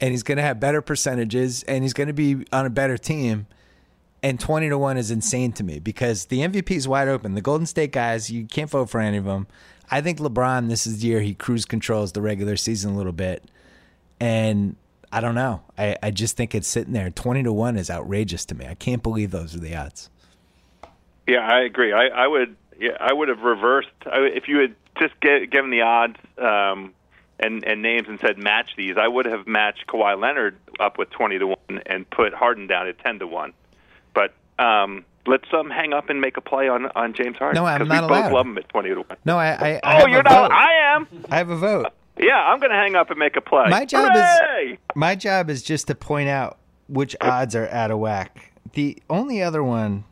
[0.00, 2.96] and he's going to have better percentages, and he's going to be on a better
[2.96, 3.46] team.
[4.22, 7.34] And 20 to 1 is insane to me because the MVP is wide open.
[7.34, 9.46] The Golden State guys, you can't vote for any of them.
[9.90, 13.12] I think LeBron, this is the year he cruise controls the regular season a little
[13.12, 13.44] bit.
[14.20, 14.76] And
[15.12, 15.62] I don't know.
[15.76, 17.10] I, I just think it's sitting there.
[17.10, 18.66] 20 to 1 is outrageous to me.
[18.66, 20.08] I can't believe those are the odds.
[21.26, 21.92] Yeah, I agree.
[21.92, 25.70] I, I would yeah, I would have reversed I, if you had just get, given
[25.70, 26.92] the odds um,
[27.38, 28.96] and and names and said match these.
[28.96, 32.88] I would have matched Kawhi Leonard up with twenty to one and put Harden down
[32.88, 33.52] at ten to one.
[34.14, 37.62] But um, let's um hang up and make a play on on James Harden.
[37.62, 38.22] No, I'm not we allowed.
[38.24, 39.16] both love him at twenty to one.
[39.24, 39.48] No, I.
[39.50, 40.32] I, I Oh, you're not.
[40.50, 40.52] vote.
[40.52, 41.08] I am.
[41.30, 41.86] I have a vote.
[42.18, 43.66] Yeah, I'm going to hang up and make a play.
[43.68, 46.58] My job is- My job is just to point out
[46.88, 48.52] which odds are out of whack.
[48.72, 50.04] The only other one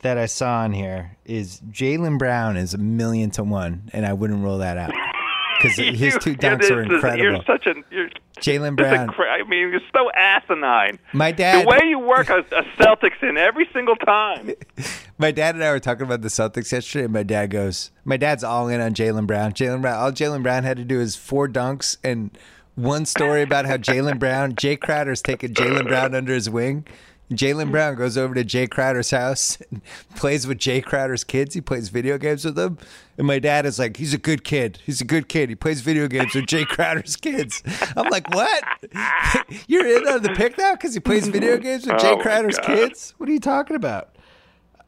[0.00, 4.12] that I saw on here is Jaylen Brown is a million to one, and I
[4.12, 4.92] wouldn't rule that out
[5.58, 7.22] because his You- two dunks are incredible.
[7.24, 7.74] You're such a.
[7.90, 9.08] You're, Jaylen Brown.
[9.10, 10.98] I mean, you're so asinine.
[11.14, 11.64] My dad.
[11.64, 14.50] The way you work a, a Celtics in every single time.
[15.18, 18.16] My dad and I were talking about the Celtics yesterday, and my dad goes, "My
[18.18, 19.52] dad's all in on Jaylen Brown.
[19.52, 19.96] Jaylen Brown.
[19.98, 22.36] All Jaylen Brown had to do is four dunks and
[22.74, 26.86] one story about how Jaylen Brown, Jae Crowder's taking Jaylen Brown under his wing.
[27.32, 29.80] Jaylen Brown goes over to Jae Crowder's house and
[30.14, 31.54] plays with Jae Crowder's kids.
[31.54, 32.78] He plays video games with them.
[33.18, 34.78] And my dad is like, he's a good kid.
[34.86, 35.48] He's a good kid.
[35.48, 37.62] He plays video games with Jae Crowder's kids.
[37.96, 38.62] I'm like, what?
[39.66, 42.58] You're in on the pick now because he plays video games with Jae Oh, Crowder's
[42.60, 43.14] kids?
[43.16, 44.15] What are you talking about?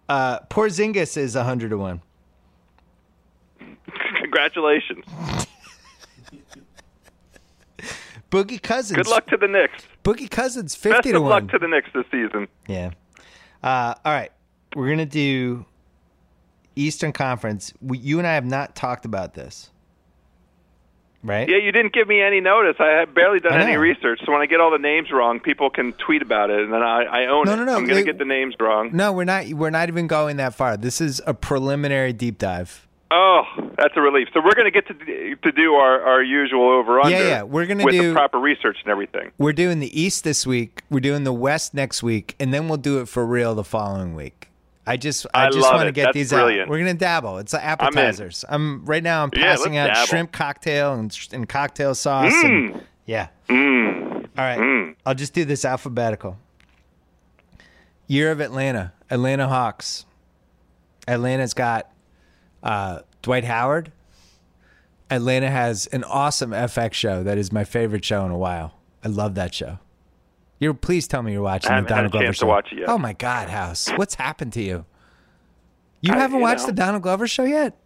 [0.08, 2.00] Uh, Porzingis is 100 to 1.
[4.16, 5.04] Congratulations.
[8.30, 8.96] Boogie Cousins.
[8.96, 9.84] Good luck to the Knicks.
[10.04, 11.30] Boogie Cousins, Best 50 to of 1.
[11.30, 12.46] luck to the Knicks this season.
[12.66, 12.90] Yeah.
[13.62, 14.30] Uh, all right.
[14.76, 15.64] We're going to do
[16.76, 17.72] Eastern Conference.
[17.80, 19.70] We, you and I have not talked about this.
[21.22, 21.48] Right?
[21.48, 22.76] Yeah, you didn't give me any notice.
[22.78, 25.68] I have barely done any research, so when I get all the names wrong, people
[25.68, 27.56] can tweet about it, and then I, I own No, it.
[27.56, 27.76] no, no.
[27.76, 28.90] I'm going to get the names wrong.
[28.92, 30.76] No, we're not we're not even going that far.
[30.76, 32.86] This is a preliminary deep dive.
[33.10, 33.42] Oh,
[33.76, 34.28] that's a relief.
[34.34, 37.10] So we're going to get to to do our, our usual over under.
[37.16, 39.32] Yeah, yeah, we're gonna with do- the proper research and everything.
[39.38, 40.82] We're doing the East this week.
[40.88, 44.14] We're doing the West next week, and then we'll do it for real the following
[44.14, 44.47] week.
[44.88, 46.62] I just I, I just want to get That's these brilliant.
[46.62, 46.68] out.
[46.68, 47.38] We're gonna dabble.
[47.38, 48.42] It's appetizers.
[48.48, 49.22] I'm, right now.
[49.22, 50.06] I'm passing let's out dabble.
[50.06, 52.32] shrimp cocktail and, and cocktail sauce.
[52.42, 53.28] And, yeah.
[53.50, 54.28] Mm.
[54.38, 54.94] All right.
[55.04, 56.38] I'll just do this alphabetical.
[58.06, 58.94] Year of Atlanta.
[59.10, 60.06] Atlanta Hawks.
[61.06, 61.90] Atlanta's got
[62.62, 63.92] uh, Dwight Howard.
[65.10, 68.74] Atlanta has an awesome FX show that is my favorite show in a while.
[69.04, 69.78] I love that show.
[70.60, 72.40] You're please tell me you're watching I the haven't had Donald a Glover chance to
[72.42, 72.46] show.
[72.48, 72.88] watch it yet.
[72.88, 73.88] Oh my God, House!
[73.96, 74.84] What's happened to you?
[76.00, 76.66] You I- haven't you watched know.
[76.66, 77.76] the Donald Glover show yet?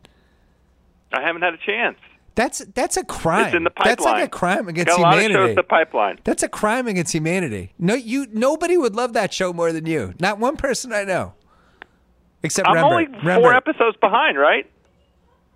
[1.12, 1.98] I haven't had a chance.
[2.34, 3.46] That's that's a crime.
[3.46, 3.88] It's in the pipeline.
[3.90, 5.34] That's like a crime against Got a lot humanity.
[5.42, 6.18] of shows the pipeline.
[6.24, 7.74] That's a crime against humanity.
[7.78, 8.26] No, you.
[8.32, 10.14] Nobody would love that show more than you.
[10.18, 11.34] Not one person I know.
[12.42, 12.82] Except I'm Rembert.
[12.90, 13.20] only four
[13.52, 13.56] Rembert.
[13.56, 14.68] episodes behind, right?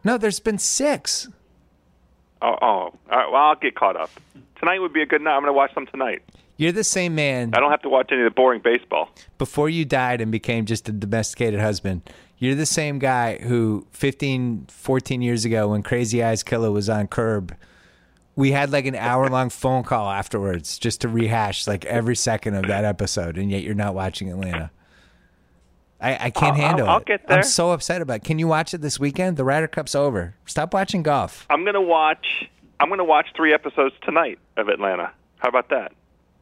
[0.05, 1.29] No, there's been six.
[2.43, 2.67] Oh, oh.
[2.67, 3.33] All right.
[3.33, 4.11] Well, I'll get caught up.
[4.67, 5.35] Tonight would be a good night.
[5.37, 6.23] I'm going to watch them tonight.
[6.57, 9.11] You're the same man I don't have to watch any of the boring baseball.
[9.39, 12.03] before you died and became just a domesticated husband.
[12.39, 17.07] You're the same guy who 15, 14 years ago when Crazy Eyes Killer was on
[17.07, 17.55] Curb,
[18.35, 22.57] we had like an hour long phone call afterwards just to rehash like every second
[22.57, 24.73] of that episode, and yet you're not watching Atlanta.
[26.01, 27.07] I, I can't I'll- handle I'll it.
[27.07, 27.37] get there.
[27.39, 28.25] I'm so upset about it.
[28.25, 29.37] Can you watch it this weekend?
[29.37, 30.35] The Ryder Cup's over.
[30.45, 31.47] Stop watching golf.
[31.49, 32.51] I'm going to watch.
[32.81, 35.13] I'm going to watch three episodes tonight of Atlanta.
[35.39, 35.93] How about that?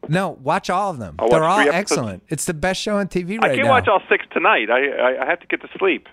[0.08, 1.14] No, watch all of them.
[1.18, 2.22] I'll They're all excellent.
[2.28, 3.48] It's the best show on TV right now.
[3.48, 3.70] I can't now.
[3.70, 4.70] watch all six tonight.
[4.70, 6.08] I, I I have to get to sleep.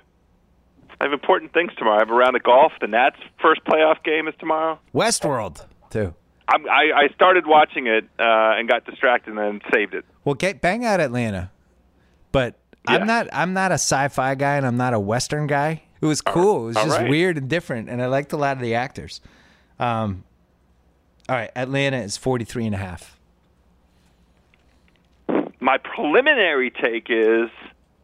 [1.00, 1.98] I have important things tomorrow.
[1.98, 2.74] I have a round of golf.
[2.80, 4.80] The Nats' first playoff game is tomorrow.
[4.94, 6.14] Westworld too.
[6.48, 10.06] I'm, I I started watching it uh, and got distracted and then saved it.
[10.24, 11.52] Well, get bang out Atlanta,
[12.32, 13.28] but I'm not.
[13.34, 15.84] I'm not a sci-fi guy, and I'm not a Western guy.
[16.02, 16.64] It was cool.
[16.64, 17.10] It was all just right.
[17.10, 19.22] weird and different, and I liked a lot of the actors.
[19.82, 20.24] Um,
[21.28, 23.18] all right, Atlanta is 43 and a half.
[25.60, 27.50] My preliminary take is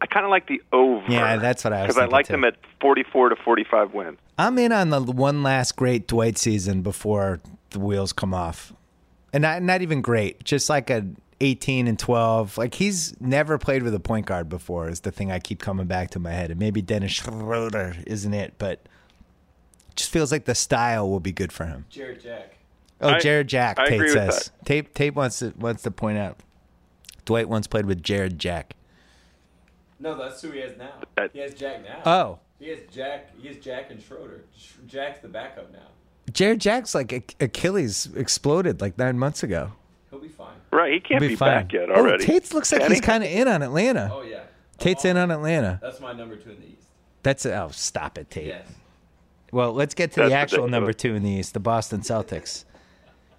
[0.01, 1.05] I kind of like the over.
[1.07, 2.33] Yeah, that's what I was because I like too.
[2.33, 4.17] them at 44 to 45 wins.
[4.37, 7.39] I'm in on the one last great Dwight season before
[7.71, 8.73] the wheels come off,
[9.33, 11.05] and not not even great, just like a
[11.41, 12.57] 18 and 12.
[12.57, 14.87] Like he's never played with a point guard before.
[14.89, 18.33] Is the thing I keep coming back to my head, and maybe Dennis Schroeder isn't
[18.33, 18.87] it, but
[19.97, 21.85] just feels like the style will be good for him.
[21.89, 22.57] Jarrett Jack.
[23.01, 23.79] Oh, I- Jarrett Jack.
[23.79, 24.51] I Tate agree with says.
[24.65, 26.37] Tate Tate wants to wants to point out.
[27.25, 28.73] Dwight once played with Jarrett Jack.
[29.99, 30.93] No, that's who he has now.
[31.15, 32.01] That- he has Jack now.
[32.05, 33.29] Oh, He has Jack.
[33.39, 34.45] He has Jack and Schroeder.
[34.87, 35.79] Jack's the backup now.
[36.31, 39.71] Jarrett Jack's like Achilles exploded like nine months ago.
[40.09, 40.55] He'll be fine.
[40.71, 41.63] Right, he can't He'll be, fine.
[41.63, 42.25] back yet Oh, already.
[42.25, 43.05] Tate looks like Can he's he?
[43.05, 44.09] kind of in on Atlanta.
[44.11, 44.41] Oh yeah.
[44.77, 45.79] Tate's in on Atlanta.
[45.81, 46.87] That's my number two in the East.
[47.23, 48.47] That's oh, stop it, Tate.
[48.47, 48.67] Yes.
[49.51, 50.71] Well, let's get to the actual ridiculous.
[50.71, 52.65] number two in the East, the Boston Celtics.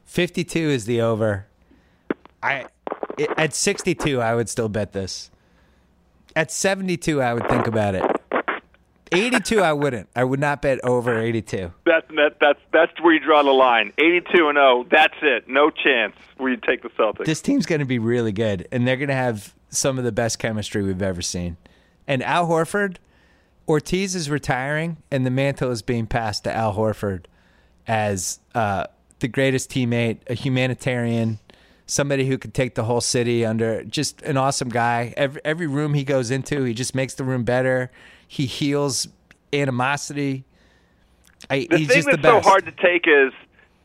[0.04, 1.46] Fifty-two is the over.
[2.42, 2.66] I
[3.18, 5.30] it, at sixty-two, I would still bet this.
[6.34, 8.04] At seventy-two, I would think about it.
[9.12, 10.08] Eighty-two, I wouldn't.
[10.16, 11.72] I would not bet over eighty-two.
[11.84, 13.92] That's that, that's that's where you draw the line.
[13.98, 14.86] 82 and 0.
[14.90, 15.48] That's it.
[15.48, 17.24] No chance where you take the Celtics.
[17.26, 20.12] This team's going to be really good, and they're going to have some of the
[20.12, 21.56] best chemistry we've ever seen.
[22.06, 22.96] And Al Horford,
[23.68, 27.26] Ortiz is retiring, and the mantle is being passed to Al Horford
[27.86, 28.84] as uh,
[29.18, 31.38] the greatest teammate, a humanitarian,
[31.86, 33.84] somebody who could take the whole city under.
[33.84, 35.12] Just an awesome guy.
[35.16, 37.90] Every every room he goes into, he just makes the room better.
[38.26, 39.08] He heals
[39.52, 40.44] animosity.
[41.50, 42.44] I, the he's thing just that's the best.
[42.44, 43.32] so hard to take is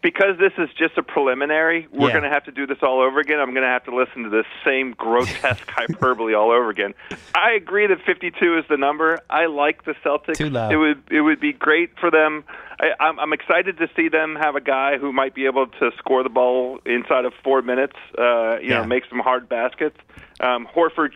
[0.03, 1.87] because this is just a preliminary.
[1.91, 2.13] We're Yeah.
[2.13, 3.39] going to have to do this all over again.
[3.39, 6.93] I'm going to have to listen to this same grotesque hyperbole all over again.
[7.33, 9.21] I agree that 52 is the number.
[9.29, 10.37] I like the Celtics.
[10.37, 10.69] Too low.
[10.69, 12.43] It would it would be great for them.
[12.79, 15.91] I, I'm, I'm excited to see them have a guy who might be able to
[15.97, 17.95] score the ball inside of four minutes.
[18.17, 18.79] Uh, you Yeah.
[18.81, 19.97] know, make some hard baskets.
[20.41, 21.11] Um, Horford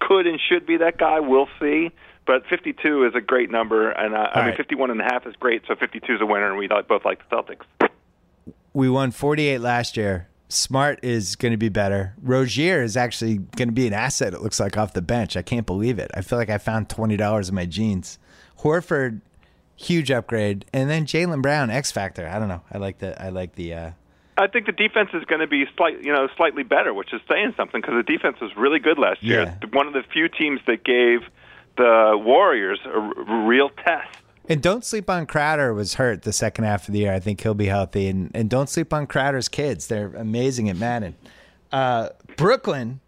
[0.00, 1.20] could and should be that guy.
[1.20, 1.90] We'll see.
[2.24, 4.56] But 52 is a great number, and uh, I mean right.
[4.56, 5.62] 51 and a half is great.
[5.66, 7.90] So 52 is a winner, and we both like the Celtics.
[8.74, 10.28] We won 48 last year.
[10.48, 12.14] Smart is going to be better.
[12.22, 14.34] Rozier is actually going to be an asset.
[14.34, 15.36] It looks like off the bench.
[15.36, 16.10] I can't believe it.
[16.14, 18.18] I feel like I found twenty dollars in my jeans.
[18.60, 19.22] Horford,
[19.76, 22.28] huge upgrade, and then Jaylen Brown, X factor.
[22.28, 22.60] I don't know.
[22.70, 23.20] I like the.
[23.20, 23.72] I like the.
[23.74, 23.90] Uh,
[24.36, 27.20] I think the defense is going to be slight, you know, slightly better, which is
[27.30, 29.56] saying something because the defense was really good last year.
[29.62, 29.68] Yeah.
[29.72, 31.20] One of the few teams that gave
[31.76, 34.18] the Warriors a r- real test.
[34.48, 35.72] And don't sleep on Crowder.
[35.74, 37.12] Was hurt the second half of the year.
[37.12, 38.08] I think he'll be healthy.
[38.08, 39.86] And and don't sleep on Crowder's kids.
[39.86, 41.14] They're amazing at Madden.
[41.70, 43.00] Uh, Brooklyn.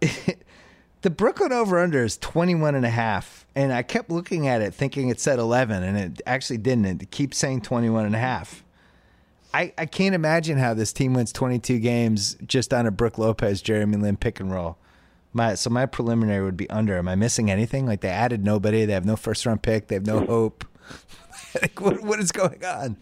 [1.02, 3.46] the Brooklyn over under is 21 and a half.
[3.54, 7.02] And I kept looking at it thinking it said 11 and it actually didn't.
[7.02, 8.62] It keeps saying 21 and a half.
[9.54, 13.62] I, I can't imagine how this team wins 22 games just on a Brooke Lopez,
[13.62, 14.76] Jeremy Lin pick and roll.
[15.36, 16.96] My so my preliminary would be under.
[16.96, 17.84] Am I missing anything?
[17.84, 18.86] Like they added nobody.
[18.86, 19.88] They have no first round pick.
[19.88, 20.64] They have no hope.
[21.60, 22.96] like what what is going on?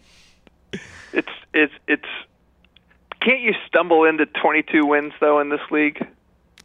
[1.13, 2.09] It's it's it's.
[3.21, 6.05] Can't you stumble into 22 wins though in this league?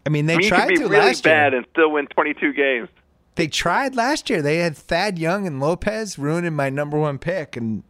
[0.05, 1.59] I mean, they I mean, tried to really last bad year.
[1.59, 2.89] and still win 22 games.
[3.37, 4.43] They tried last year.
[4.43, 7.85] They had Thad Young and Lopez ruining my number one pick, and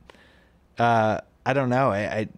[0.78, 1.90] uh, I don't know.
[1.90, 2.28] I, I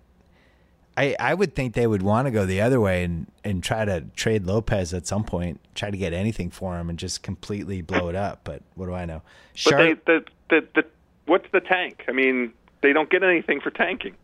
[0.97, 3.85] I I would think they would want to go the other way and and try
[3.85, 7.83] to trade Lopez at some point, try to get anything for him, and just completely
[7.83, 8.41] blow it up.
[8.45, 9.23] But what do I know?
[9.65, 10.85] But they the, the the
[11.27, 12.05] what's the tank?
[12.09, 14.15] I mean, they don't get anything for tanking.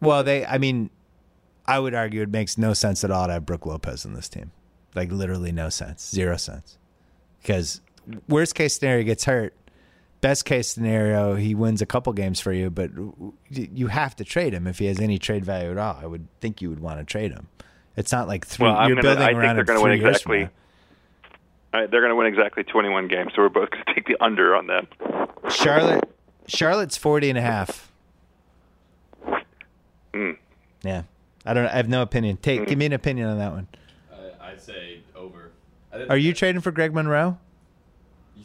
[0.00, 0.46] Well, they.
[0.46, 0.90] I mean,
[1.66, 4.28] I would argue it makes no sense at all to have Brooke Lopez in this
[4.28, 4.52] team.
[4.94, 6.78] Like literally no sense, zero sense.
[7.42, 7.80] Because
[8.28, 9.54] worst case scenario he gets hurt.
[10.20, 12.90] Best case scenario he wins a couple games for you, but
[13.50, 15.96] you have to trade him if he has any trade value at all.
[16.02, 17.46] I would think you would want to trade him.
[17.96, 18.66] It's not like three.
[18.66, 20.48] Well, I'm you're gonna- building I think they're gonna win years exactly-
[21.74, 24.06] All right, they're going to win exactly 21 games, so we're both going to take
[24.06, 24.86] the under on that.
[25.52, 26.02] Charlotte,
[26.46, 27.90] Charlotte's 40 and a half.
[30.14, 30.30] Hmm.
[30.82, 31.02] Yeah,
[31.44, 31.66] I don't.
[31.66, 32.38] I have no opinion.
[32.38, 33.68] Take, give me an opinion on that one.
[34.12, 35.50] I, I'd say over.
[35.92, 37.38] I think- Are you trading for Greg Monroe?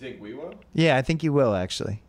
[0.04, 0.54] You think we will?
[0.74, 2.02] Yeah, I think you will actually.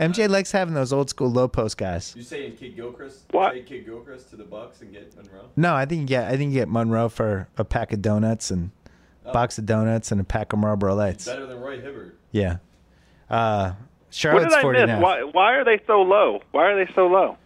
[0.00, 2.14] MJ likes having those old school low post guys.
[2.16, 3.24] You saying Kidd-Gilchrist?
[3.30, 3.50] What?
[3.50, 5.44] Trade Kidd-Gilchrist to the Bucks and get Monroe?
[5.56, 8.50] No, I think you get I think you get Monroe for a pack of donuts
[8.50, 8.70] and
[9.26, 9.32] Oh.
[9.32, 11.26] box of donuts and a pack of Marlboro Lights.
[11.26, 12.16] Better than Roy Hibbert.
[12.32, 12.56] Yeah.
[13.28, 13.72] Uh,
[14.22, 14.80] What did I miss?
[14.80, 15.02] and a half.
[15.02, 16.40] Why, why are they so low?
[16.52, 17.36] Why are they so low?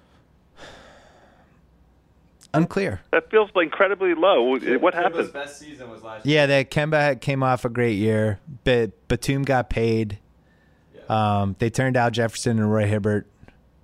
[2.54, 3.00] Unclear.
[3.10, 4.42] That feels incredibly low.
[4.42, 5.32] What Kemba's happened?
[5.32, 9.42] best season was last Yeah, that Kemba had- came off a great year, but Batum
[9.42, 10.18] got paid.
[10.94, 11.40] Yeah.
[11.40, 13.26] Um, they turned out Jefferson and Roy Hibbert.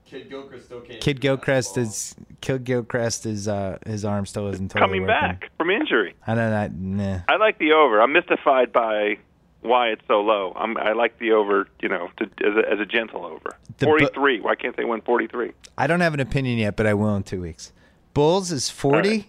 [0.06, 1.00] Kidd-Gilchrist still can't.
[1.00, 5.14] Kidd-Gilchrist is Kidd-Gilchrist is uh, his arm still isn't totally Coming working.
[5.20, 6.14] back from injury.
[6.26, 6.50] I don't
[6.96, 7.04] know.
[7.04, 7.18] Nah.
[7.28, 8.00] I like the over.
[8.02, 9.18] I'm mystified by
[9.60, 10.52] why it's so low.
[10.56, 13.56] I'm, I like the over, you know, to, as, a, as a gentle over.
[13.78, 14.40] The bu- 43.
[14.40, 15.52] why can't they win 43?
[15.78, 17.72] I don't have an opinion yet, but I will in two weeks.
[18.14, 19.26] Bulls is 40, right.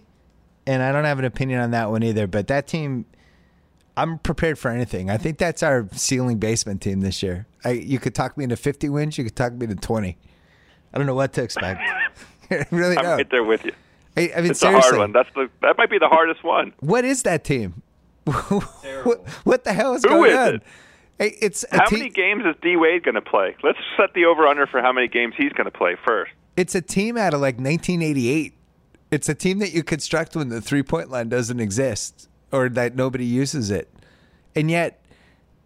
[0.66, 2.26] and I don't have an opinion on that one either.
[2.26, 3.04] But that team,
[3.96, 5.10] I'm prepared for anything.
[5.10, 7.46] I think that's our ceiling basement team this year.
[7.64, 10.16] I, you could talk me into 50 wins, you could talk me into 20.
[10.94, 11.80] I don't know what to expect.
[12.70, 13.16] Really I'm don't.
[13.16, 13.72] right there with you.
[14.14, 15.12] I, I mean, It's seriously, a hard one.
[15.12, 16.74] That's the that might be the hardest one.
[16.80, 17.80] what is that team?
[19.04, 20.54] What, what the hell is Who going is on?
[20.56, 20.62] it?
[21.18, 23.56] Hey, It's How te- many games is D Wade going to play?
[23.62, 26.30] Let's set the over under for how many games he's going to play first.
[26.56, 28.52] it's a team out of like 1988.
[29.12, 32.96] It's a team that you construct when the three point line doesn't exist or that
[32.96, 33.92] nobody uses it.
[34.56, 35.04] And yet,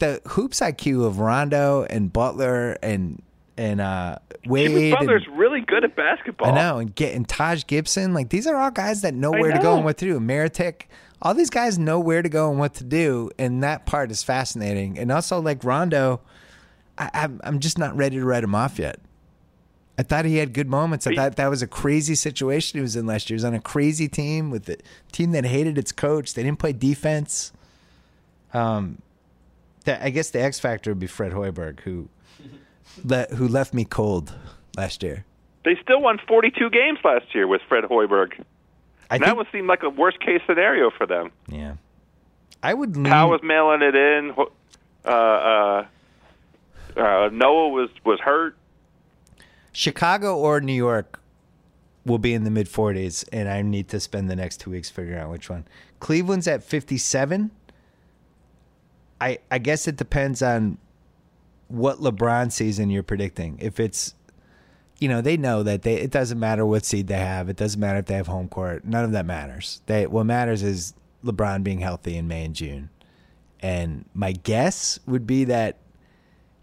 [0.00, 3.22] the hoops IQ of Rondo and Butler and
[3.56, 4.70] and uh, Wade.
[4.70, 6.48] Jimmy Butler's and, really good at basketball.
[6.48, 9.40] I know, and get and Taj Gibson, like these are all guys that know I
[9.40, 10.18] where to go and what to do.
[10.18, 10.82] Mirotic,
[11.22, 14.22] all these guys know where to go and what to do, and that part is
[14.22, 14.98] fascinating.
[14.98, 16.20] And also, like Rondo,
[16.98, 18.98] I, I'm I'm just not ready to write him off yet.
[19.98, 21.06] I thought he had good moments.
[21.06, 23.34] I thought that was a crazy situation he was in last year.
[23.34, 24.76] He was on a crazy team with a
[25.10, 26.34] team that hated its coach.
[26.34, 27.52] They didn't play defense.
[28.52, 29.00] Um,
[29.84, 32.08] the, I guess the X factor would be Fred Hoiberg, who
[33.04, 34.34] le- who left me cold
[34.76, 35.24] last year.
[35.64, 38.44] They still won 42 games last year with Fred Hoiberg.
[39.10, 41.32] I that would seem like a worst case scenario for them.
[41.48, 41.74] Yeah.
[42.62, 43.06] I would lean.
[43.06, 44.34] Was mailing it in.
[45.04, 45.86] Uh, uh,
[46.96, 48.56] uh, Noah was was hurt.
[49.76, 51.20] Chicago or New York
[52.06, 54.88] will be in the mid 40s, and I need to spend the next two weeks
[54.88, 55.66] figuring out which one.
[56.00, 57.50] Cleveland's at 57.
[59.20, 60.78] I I guess it depends on
[61.68, 63.58] what LeBron season you're predicting.
[63.60, 64.14] If it's
[64.98, 67.50] you know, they know that they it doesn't matter what seed they have.
[67.50, 68.86] It doesn't matter if they have home court.
[68.86, 69.82] None of that matters.
[69.84, 72.88] They what matters is LeBron being healthy in May and June.
[73.60, 75.76] And my guess would be that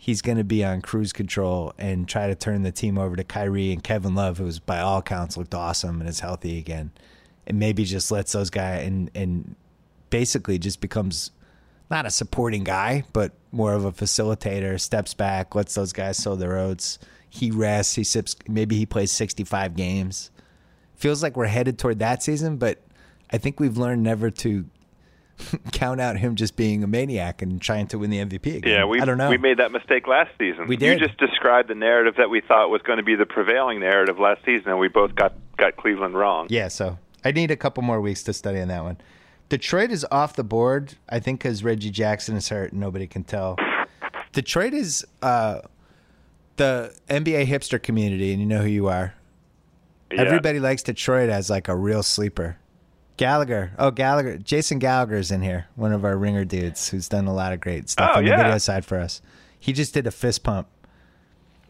[0.04, 3.24] he's going to be on cruise control and try to turn the team over to
[3.24, 6.92] Kyrie and Kevin Love, who's by all accounts looked awesome and is healthy again,
[7.48, 9.56] and maybe just lets those guys and and
[10.10, 11.32] basically just becomes
[11.90, 14.78] not a supporting guy, but more of a facilitator.
[14.78, 17.00] Steps back, lets those guys sow their oats.
[17.30, 17.96] He rests.
[17.96, 18.36] He sips.
[18.46, 20.32] Maybe he plays sixty-five games.
[20.96, 22.82] Feels like we're headed toward that season, but
[23.32, 24.66] I think we've learned never to
[25.72, 28.72] count out him just being a maniac and trying to win the MVP again.
[28.72, 29.30] Yeah, we I don't know.
[29.30, 30.68] we made that mistake last season.
[30.68, 31.00] We did.
[31.00, 34.20] You just described the narrative that we thought was going to be the prevailing narrative
[34.20, 36.48] last season, and we both got got Cleveland wrong.
[36.50, 38.98] Yeah, so I need a couple more weeks to study on that one.
[39.50, 43.58] Detroit is off the board, I think, because Reggie Jackson is hurt nobody can tell.
[44.32, 45.62] Detroit is uh,
[46.56, 49.14] the NBA hipster community, and you know who you are.
[50.12, 50.22] Yeah.
[50.22, 52.58] Everybody likes Detroit as like a real sleeper.
[53.18, 57.34] Gallagher, oh Gallagher, Jason Gallagher's in here, one of our ringer dudes who's done a
[57.34, 59.22] lot of great stuff Oh, on the video side for us.
[59.60, 60.68] He just did a fist pump.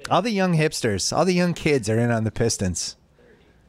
[0.09, 2.95] All the young hipsters, all the young kids are in on the Pistons.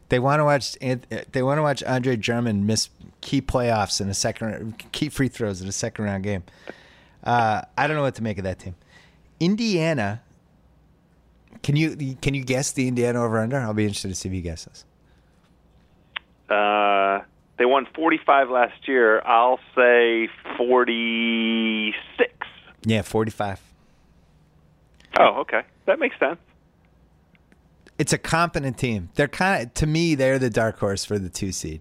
[0.08, 0.72] They want to watch.
[0.80, 5.60] They want to watch Andre Drummond miss key playoffs in a second, key free throws
[5.62, 6.44] in a second round game.
[7.22, 8.74] Uh, I don't know what to make of that team.
[9.40, 10.22] Indiana.
[11.62, 13.58] Can you can you guess the Indiana over under?
[13.58, 14.84] I'll be interested to see if you guess this.
[16.50, 17.20] Uh,
[17.58, 19.20] they won 45 last year.
[19.24, 22.28] I'll say 46.
[22.86, 23.60] Yeah, forty five.
[25.18, 25.62] Oh, okay.
[25.86, 26.38] That makes sense.
[27.98, 29.08] It's a competent team.
[29.14, 31.80] They're kind of to me, they're the dark horse for the two seed.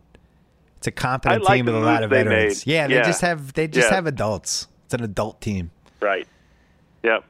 [0.78, 2.66] It's a competent like team with a lot of veterans.
[2.66, 2.74] made.
[2.74, 3.04] Yeah, they Yeah.
[3.04, 3.96] just have they just Yeah.
[3.96, 4.68] have adults.
[4.86, 5.72] It's an adult team.
[6.00, 6.28] Right.
[7.04, 7.24] Yep.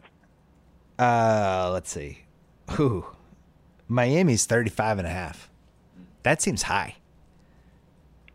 [1.00, 2.26] Uh, let's see.
[2.72, 3.06] Who?
[3.88, 5.50] Miami's 35 and a half.
[6.24, 6.96] That seems high.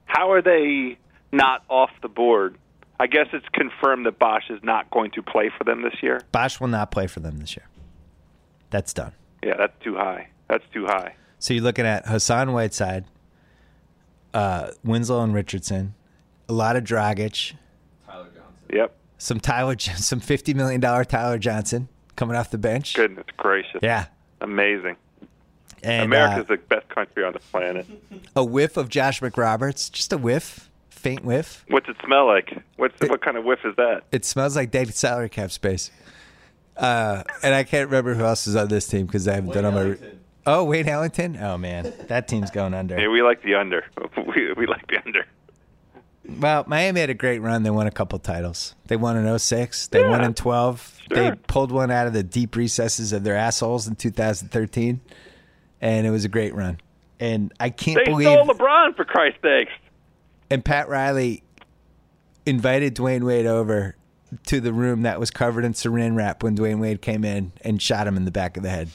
[0.09, 0.99] How are they
[1.31, 2.59] not off the board?
[2.99, 6.21] I guess it's confirmed that Bosh is not going to play for them this year.
[6.33, 7.69] Bosh will not play for them this year.
[8.71, 9.13] That's done.
[9.43, 10.29] Yeah, that's too high.
[10.49, 11.15] That's too high.
[11.39, 13.05] So you're looking at Hassan Whiteside,
[14.35, 15.95] uh, Winslow and Richardson,
[16.49, 17.55] a lot of Dragic,
[18.07, 18.77] Tyler Johnson.
[18.77, 18.97] Yep.
[19.19, 22.95] some Tyler, some $50 million Tyler Johnson coming off the bench.
[22.95, 23.79] Goodness gracious.
[23.83, 24.07] Yeah.
[24.41, 24.97] Amazing.
[25.83, 27.87] And America's uh, the best country on the planet.
[28.35, 31.65] a whiff of Josh McRoberts, just a whiff, faint whiff.
[31.69, 32.63] What's it smell like?
[32.77, 34.05] What's what kind of whiff is that?
[34.13, 35.91] It smells like dead salary cap space.
[36.77, 39.63] Uh, and I can't remember who else is on this team because I haven't Wayne
[39.63, 39.81] done all my.
[39.81, 40.21] Ellington.
[40.47, 41.37] Oh, Wayne Ellington.
[41.37, 42.99] Oh man, that team's going under.
[42.99, 43.85] Yeah, we like the under.
[44.17, 45.27] We, we like the under.
[46.29, 47.63] Well, Miami had a great run.
[47.63, 48.75] They won a couple titles.
[48.87, 49.89] They won in 06.
[49.89, 50.99] They won in 12.
[51.09, 55.01] They pulled one out of the deep recesses of their assholes in 2013.
[55.81, 56.81] And it was a great run.
[57.21, 58.27] And I can't They believe.
[58.27, 59.73] stole LeBron for Christ's sakes.
[60.51, 61.43] and Pat Riley
[62.47, 63.97] invited Dwyane Wade over
[64.47, 67.81] to the room that was covered in saran wrap when Dwyane Wade came in and
[67.81, 68.89] shot him in the back of the head.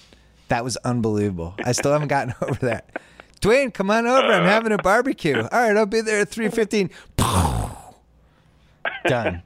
[0.50, 1.56] That was unbelievable.
[1.66, 3.00] I still haven't gotten over that.
[3.42, 4.28] Dwyane, come on over.
[4.28, 5.38] I'm having a barbecue.
[5.38, 6.92] All right, I'll be there at 3:15.
[9.06, 9.42] Done.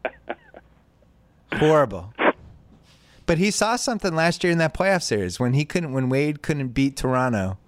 [1.54, 2.14] Horrible.
[3.28, 6.42] But he saw something last year in that playoff series when he couldn't when Wade
[6.42, 7.60] couldn't beat Toronto.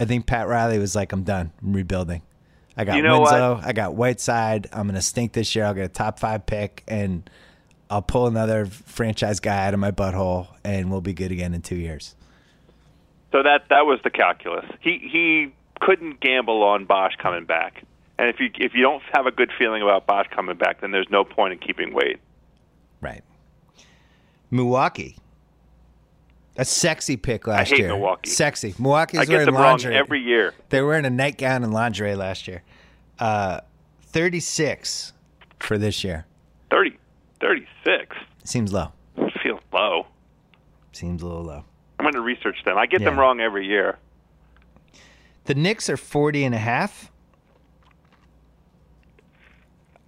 [0.00, 1.52] I think Pat Riley was like, I'm done.
[1.60, 2.22] I'm rebuilding.
[2.76, 3.34] I got You know what?
[3.34, 4.68] I got Whiteside.
[4.72, 5.66] I'm going to stink this year.
[5.66, 7.28] I'll get a top five pick, and
[7.90, 11.60] I'll pull another franchise guy out of my butthole, and we'll be good again in
[11.60, 12.14] two years.
[13.32, 14.64] So that that was the calculus.
[14.80, 17.82] He he couldn't gamble on Bosh coming back.
[18.18, 20.92] And if you if you don't have a good feeling about Bosh coming back, then
[20.92, 22.18] there's no point in keeping Wade.
[23.00, 23.24] Right.
[24.52, 25.16] Milwaukee.
[26.58, 27.88] A sexy pick last year.
[27.88, 28.28] Milwaukee.
[28.28, 28.74] Sexy.
[28.78, 29.92] Milwaukee's I get wearing them lingerie.
[29.94, 30.52] wrong every year.
[30.68, 32.62] They were wearing a nightgown and lingerie last year.
[33.18, 33.60] Uh,
[34.02, 35.14] 36
[35.58, 36.26] for this year.
[36.70, 36.98] 30,
[37.40, 38.92] 36 Seems low.
[39.42, 40.06] feels low.
[40.92, 41.64] Seems a little low.
[41.98, 42.76] I'm going to research them.
[42.76, 43.98] I get them wrong every year.
[45.44, 47.11] The Knicks are 40 and a half.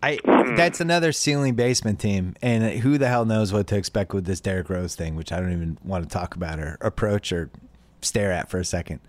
[0.05, 0.55] I Hmm.
[0.57, 4.41] that's another ceiling basement team, and who the hell knows what to expect with this
[4.41, 7.51] Derrick Rose thing, which I don't even want to talk about or approach or
[8.03, 9.01] stare at for a second.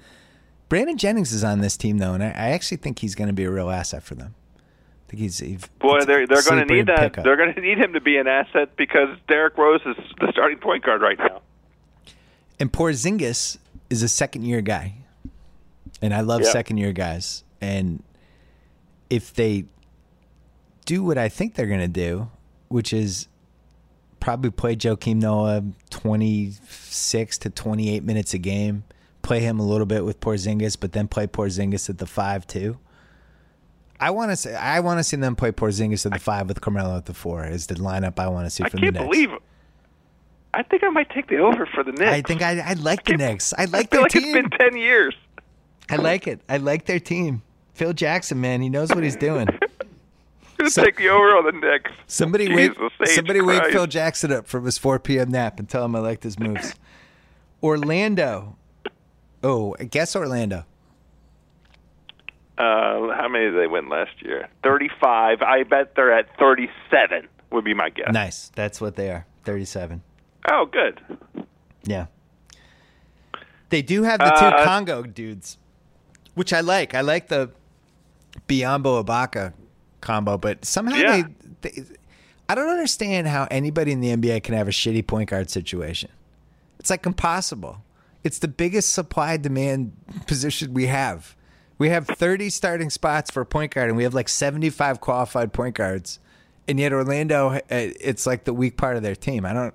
[0.70, 3.34] Brandon Jennings is on this team though, and I, I actually think he's going to
[3.34, 4.34] be a real asset for them.
[4.58, 6.98] I think he's, he's Boy, they're they're going to need that.
[7.00, 7.24] pickup.
[7.24, 10.58] They're going to need him to be an asset because Derrick Rose is the starting
[10.58, 11.42] point guard right now.
[12.60, 13.58] And Porzingis
[13.90, 14.94] is a second year guy.
[16.02, 16.50] And I love Yeah.
[16.52, 17.44] second year guys.
[17.62, 18.02] And
[19.10, 19.66] if they
[20.86, 22.30] do what I think they're going to do,
[22.70, 23.28] which is
[24.20, 28.84] probably play Joakim Noah 26 to 28 minutes a game,
[29.22, 32.78] play him a little bit with Porzingis, but then play Porzingis at the 5 too.
[34.00, 36.62] I want to say I want to see them play Porzingis at the 5 with
[36.62, 39.06] Carmelo at the 4 is the lineup I want to see I from the Knicks.
[39.06, 39.30] believe.
[40.54, 42.12] I think I might take the over for the Knicks.
[42.12, 43.54] I think I I like the can't- Knicks.
[43.58, 44.24] I I like feel their like team.
[44.24, 45.16] it's been ten years.
[45.90, 46.42] I like it.
[46.50, 47.42] I like their team.
[47.74, 49.48] Phil Jackson, man, he knows what he's doing.
[50.58, 51.92] I'm gonna So- take the over on the Knicks.
[52.08, 53.10] Somebody wake Jesus H.
[53.10, 55.30] somebody wake Phil Jackson up from his 4 p.m.
[55.32, 56.76] nap and tell him I like his moves.
[57.62, 58.56] Orlando.
[59.44, 60.66] Oh, guess Orlando.
[62.58, 64.48] Uh, how many did they win last year?
[64.64, 65.42] Thirty-five.
[65.42, 67.28] I bet they're at thirty-seven.
[67.52, 68.12] Would be my guess.
[68.14, 68.50] Nice.
[68.56, 69.26] That's what they are.
[69.44, 70.02] 37.
[70.52, 71.00] Oh, good.
[71.84, 72.08] Yeah.
[73.70, 75.58] They do have the two Uh, Congo dudes,
[76.34, 76.96] which I like.
[76.96, 77.52] I like the
[78.48, 79.54] Biyombo Ibaka
[80.06, 81.24] combo, but somehow Yeah.
[81.62, 81.84] they, they.
[82.48, 86.10] I don't understand how anybody in the NBA can have a shitty point guard situation.
[86.80, 87.82] It's like impossible.
[88.24, 89.92] It's the biggest supply demand
[90.28, 91.36] position we have.
[91.78, 95.52] We have 30 starting spots for a point guard, and we have like 75 qualified
[95.54, 96.20] point guards.
[96.68, 99.46] And yet Orlando, uh, it's like the weak part of their team.
[99.46, 99.74] I don't.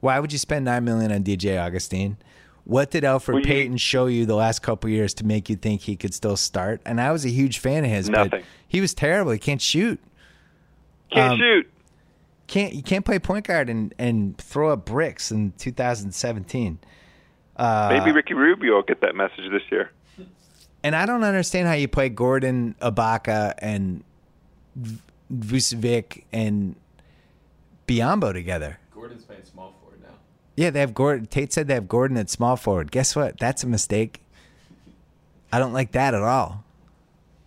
[0.00, 2.16] Why would you spend nine million on DJ Augustin?
[2.64, 5.56] What did Elfrid Well, you- Payton show you the last couple years to make you
[5.56, 6.80] think he could still start?
[6.86, 8.44] And I was a huge fan of his, but Nothing.
[8.68, 9.32] he was terrible.
[9.32, 9.98] He can't shoot.
[11.10, 11.68] Can't Um, shoot.
[12.46, 16.78] Can't you can't play point guard and and throw up bricks in 2017.
[17.56, 19.90] Uh, Maybe Ricky Rubio will get that message this year.
[20.84, 24.02] And I don't understand how you play Gordon, Ibaka, and
[24.74, 24.98] V-
[25.32, 26.74] Vucevic and
[27.86, 28.78] Biyombo together.
[28.94, 29.81] Gordon's playing small forward now.
[30.56, 31.26] Yeah, they have Gordon.
[31.26, 32.90] Tate said they have Gordon at small forward.
[32.90, 33.38] Guess what?
[33.38, 34.20] That's a mistake.
[35.52, 36.64] I don't like that at all.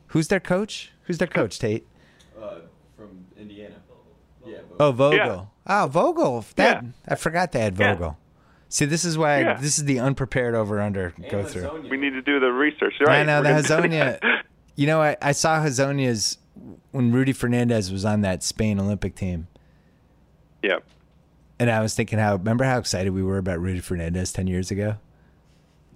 [0.08, 0.92] Who's their coach?
[1.04, 1.86] Who's their coach, Tate?
[2.42, 2.60] Uh,
[2.98, 3.76] from Indiana.
[4.46, 4.58] Yeah.
[4.78, 5.52] But Oh, Vogel.
[5.68, 5.84] Yeah.
[5.84, 6.46] Oh, Vogel.
[6.56, 6.90] That Yeah.
[7.08, 7.94] I forgot they had Yeah.
[7.94, 8.18] Vogel.
[8.70, 9.54] See, this is why Yeah.
[9.56, 11.64] this is the unprepared over under go through.
[11.64, 11.90] Lasonia.
[11.90, 12.94] We need to do the research.
[13.06, 13.20] Right?
[13.20, 14.42] I know the We're gonna do Hezonja.
[14.78, 16.38] You know, I, I saw Hezonja's
[16.92, 19.48] when Rudy Fernandez was on that Spain Olympic team,
[20.62, 20.80] yeah.
[21.60, 24.72] And I was thinking how remember how excited we were about Rudy Fernandez ten years
[24.72, 24.96] ago,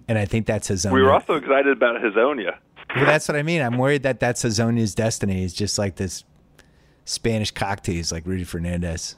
[0.08, 0.92] and I think that's Hezonja.
[0.92, 2.56] We were also excited about Hezonja.
[2.96, 3.60] Well, that's what I mean.
[3.62, 5.44] I'm worried that that's Hezonja's destiny.
[5.44, 6.24] Is just like this
[7.04, 9.16] Spanish cock tease, like Rudy Fernandez.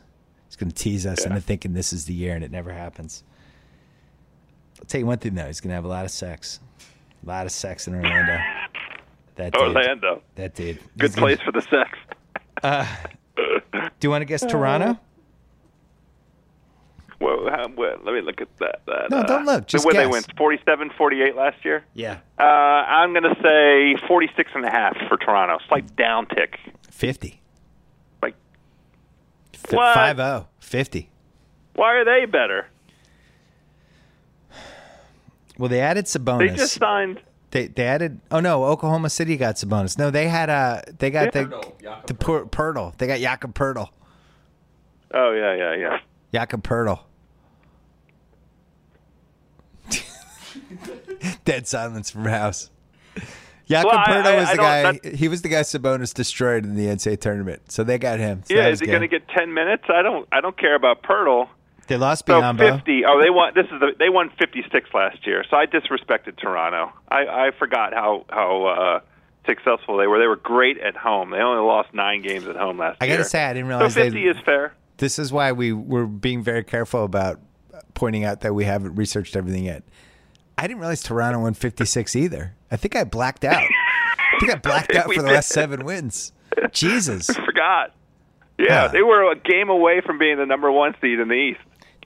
[0.49, 1.29] He's going to tease us Yeah.
[1.29, 3.23] into thinking this is the year, and it never happens.
[4.81, 6.59] I'll tell you one thing though: he's going to have a lot of sex,
[7.25, 8.37] a lot of sex in Orlando.
[9.37, 10.23] That dude, Orlando.
[10.35, 10.79] that dude.
[10.99, 11.99] Good He's gonna- place for the sex.
[12.63, 12.87] Uh,
[13.37, 14.87] do you want to guess Toronto?
[14.91, 14.95] Uh,
[17.23, 18.81] Well, how, well, let me look at that.
[18.87, 21.85] that No, uh, don't look, just when they went 47 48 last year.
[21.95, 25.59] Yeah, Uh, I'm going to say 46 and a half for Toronto.
[25.69, 26.59] Slight down tick.
[26.91, 27.41] fifty.
[28.23, 28.35] Like,
[29.55, 29.97] F- What?
[29.97, 30.47] 5-0.
[30.61, 31.11] 50.
[31.75, 32.67] why are they better?
[35.59, 36.39] Well, they added Sabonis.
[36.51, 37.21] They just signed.
[37.51, 38.21] They they added.
[38.31, 39.99] Oh no, Oklahoma City got Sabonis.
[39.99, 41.43] No, they had uh they got Yeah.
[41.43, 42.97] the Poeltl, the Pur- Poeltl.
[42.97, 43.91] They got Jakob Poeltl.
[45.13, 45.99] Oh yeah, yeah, yeah.
[46.33, 47.01] Jakob Poeltl.
[51.45, 52.71] Dead silence from House.
[53.69, 54.83] Jakob Well, I- Poeltl I- was I the guy.
[54.83, 57.71] don't- He was the guy Sabonis destroyed in the NCAA tournament.
[57.71, 58.43] So they got him.
[58.45, 59.85] So yeah, is he going to get 10 minutes?
[59.89, 60.27] I don't.
[60.33, 61.49] I don't care about Poeltl.
[61.89, 62.77] They lost So Biyombo.
[62.77, 63.05] 50.
[63.05, 63.53] Oh, they won.
[63.55, 63.93] This is the.
[63.99, 65.45] They won 56 last year.
[65.51, 66.93] So I disrespected Toronto.
[67.09, 69.01] I, I forgot how how uh,
[69.47, 70.19] successful they were.
[70.19, 71.31] They were great at home.
[71.31, 73.15] They only lost nine games at home last I year.
[73.15, 74.29] I gotta say, I didn't so realize 50 they.
[74.29, 74.75] is fair.
[74.99, 77.41] This is why we were being very careful about
[77.95, 79.83] pointing out that we haven't researched everything yet.
[80.59, 82.55] I didn't realize Toronto won 56 either.
[82.71, 83.63] I think I blacked out.
[83.63, 85.35] I think I blacked out for the did.
[85.35, 86.33] last seven wins.
[86.73, 87.31] Jesus.
[87.31, 87.95] I Forgot.
[88.59, 88.89] Yeah, Yeah.
[88.89, 91.61] they were a game away from being the number one seed in the East.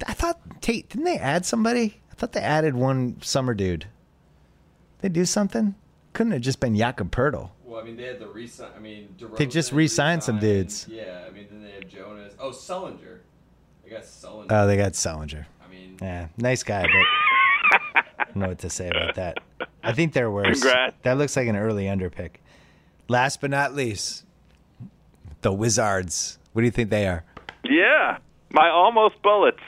[0.07, 2.01] I thought Tate didn't they add somebody?
[2.11, 3.87] I thought they added one summer dude.
[5.01, 5.75] They do something?
[6.13, 7.51] Couldn't have just been Jakob Poeltl.
[7.65, 8.71] Well, I mean, they had the re-sign.
[8.75, 10.87] I mean, DeRozan They just re-signed some dudes.
[10.89, 12.35] Yeah, I mean, then they have Jonas.
[12.39, 13.19] Oh, Sullinger.
[13.85, 14.47] They got Sullinger.
[14.51, 15.45] Oh, they got Sullinger.
[15.65, 17.26] I mean, Yeah, nice guy, but I
[18.37, 19.39] don't know what to say about that.
[19.83, 20.61] I think they're worse.
[20.63, 20.97] Congrats.
[21.03, 22.33] That looks like an early underpick.
[23.09, 24.25] Last but not least,
[25.43, 26.39] the Wizards.
[26.53, 27.25] What do you think they are?
[27.65, 28.19] Yeah,
[28.51, 29.61] my almost bullets.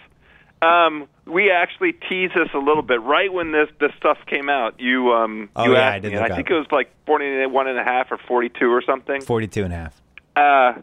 [0.61, 4.74] Um, we actually teased this a little bit right when this this stuff came out.
[4.81, 6.51] You um Oh, you yeah, asked I did me, I think up.
[6.53, 9.20] it was like forty one and a half or forty two or something.
[9.20, 10.03] 42 and a half.
[10.35, 10.81] Uh,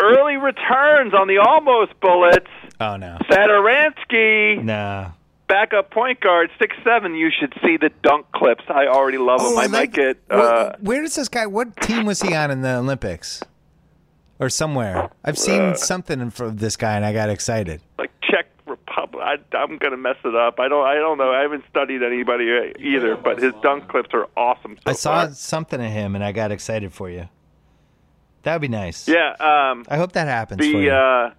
[0.00, 2.46] early returns on the almost bullets.
[2.80, 3.18] Oh, no.
[3.30, 5.12] Satoransky, No.
[5.50, 7.14] Backup point guard, six seven.
[7.14, 8.64] You should see the dunk clips.
[8.68, 9.48] I already love them.
[9.52, 10.16] Oh, I I, like- might get.
[10.28, 13.42] Where- Uh, where does this guy, what team was he on in the Olympics?
[14.38, 15.10] Or somewhere.
[15.22, 17.82] I've seen Uh, something from this guy and I got excited.
[17.98, 19.22] like Czech Republic.
[19.22, 20.58] I, I'm gonna mess it up.
[20.58, 20.86] I don't.
[20.86, 21.30] I don't know.
[21.30, 24.76] I haven't studied anybody uh, either, but his dunk clips are awesome.
[24.84, 25.32] So I saw far.
[25.34, 27.28] something of him and I got excited for you.
[28.44, 29.06] That would be nice.
[29.06, 29.34] Yeah.
[29.38, 30.88] Um, I hope that happens for you.
[30.88, 31.30] the uh,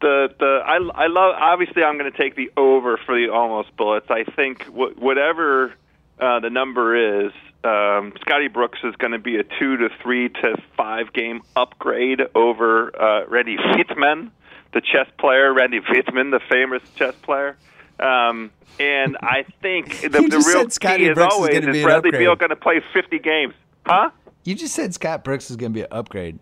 [0.00, 1.34] the the I I love.
[1.38, 4.06] Obviously, I'm going to take the over for the almost bullets.
[4.10, 5.74] I think wh- whatever
[6.20, 7.32] uh, the number is,
[7.64, 12.20] um, Scotty Brooks is going to be a two to three to five game upgrade
[12.34, 14.30] over uh, Randy Fitzman,
[14.72, 15.52] the chess player.
[15.52, 17.56] Randy Fitzman, the famous chess player.
[17.98, 22.12] Um, and I think the, the real key, Brooks is always, is an Bradley upgrade.
[22.12, 23.54] Beal going to play 50 games,
[23.86, 24.10] huh?
[24.44, 26.38] You just said Scott Brooks is going to be an upgrade.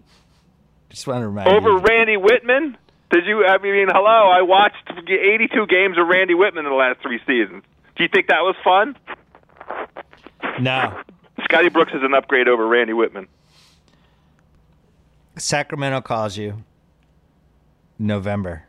[0.90, 1.78] Just want to remind over you.
[1.78, 2.76] Randy Wittman?
[3.10, 3.44] Did you?
[3.46, 4.30] I mean, hello.
[4.30, 7.62] I watched 82 games of Randy Wittman in the last three seasons.
[7.96, 8.96] Do you think that was fun?
[10.60, 11.00] No.
[11.44, 13.26] Scotty Brooks is an upgrade over Randy Wittman.
[15.36, 16.64] Sacramento calls you.
[17.98, 18.64] November.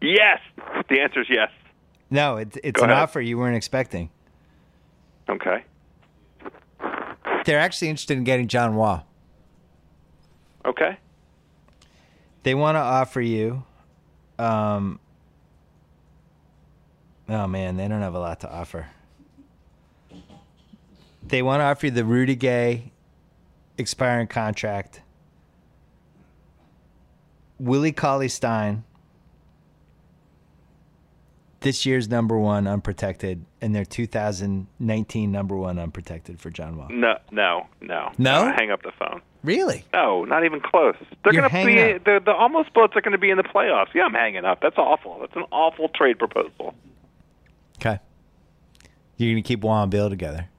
[0.00, 0.38] Yes.
[0.88, 1.50] The answer is yes.
[2.10, 3.02] No, it, it's Go an ahead.
[3.02, 4.10] offer you weren't expecting.
[5.28, 5.64] Okay.
[7.44, 9.06] They're actually interested in getting John Wall.
[10.64, 10.98] Okay.
[12.42, 13.64] They want to offer you.
[14.38, 14.98] Um,
[17.28, 18.88] oh man, they don't have a lot to offer.
[21.22, 22.92] They want to offer you the Rudy Gay
[23.76, 25.02] expiring contract.
[27.58, 28.84] Willie Cauley Stein,
[31.60, 36.88] this year's number one unprotected, and their 2019 number one unprotected for John Wall.
[36.90, 37.16] No.
[37.30, 37.66] No.
[37.80, 38.12] No.
[38.18, 38.48] No?
[38.48, 39.22] Uh, hang up the phone.
[39.42, 39.84] Really?
[39.94, 40.96] No, not even close.
[41.24, 42.04] They're You're to be up.
[42.04, 43.94] the the almost bullets are going to be in the playoffs.
[43.94, 44.60] Yeah, I'm hanging up.
[44.60, 45.18] That's awful.
[45.20, 46.74] That's an awful trade proposal.
[47.78, 47.98] Okay.
[49.16, 50.49] You're gonna keep Wall and Beal together.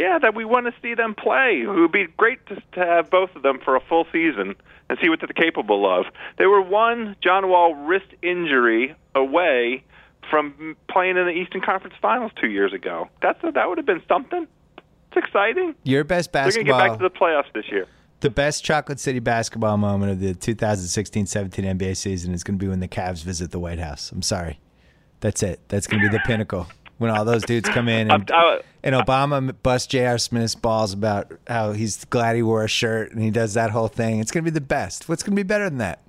[0.00, 1.60] Yeah, that we want to see them play.
[1.62, 4.54] It would be great to, to have both of them for a full season
[4.88, 6.06] and see what they're capable of.
[6.38, 9.84] They were one John Wall wrist injury away
[10.30, 13.10] from playing in the Eastern Conference Finals two years ago.
[13.20, 14.48] That's a, that would have been something.
[14.78, 15.74] It's exciting.
[15.82, 16.64] Your best basketball.
[16.64, 17.86] They're going to get back to the playoffs this year.
[18.20, 22.68] The best Chocolate City basketball moment of the 2016-17 NBA season is going to be
[22.68, 24.10] when the Cavs visit the White House.
[24.12, 24.60] I'm sorry.
[25.20, 25.60] That's it.
[25.68, 26.68] That's going to be the pinnacle.
[27.00, 30.18] When all those dudes come in and, I- and Obama busts J.R.
[30.18, 33.88] Smith's balls about how he's glad he wore a shirt and he does that whole
[33.88, 34.20] thing.
[34.20, 35.08] It's going to be the best.
[35.08, 36.00] What's going to be better than that?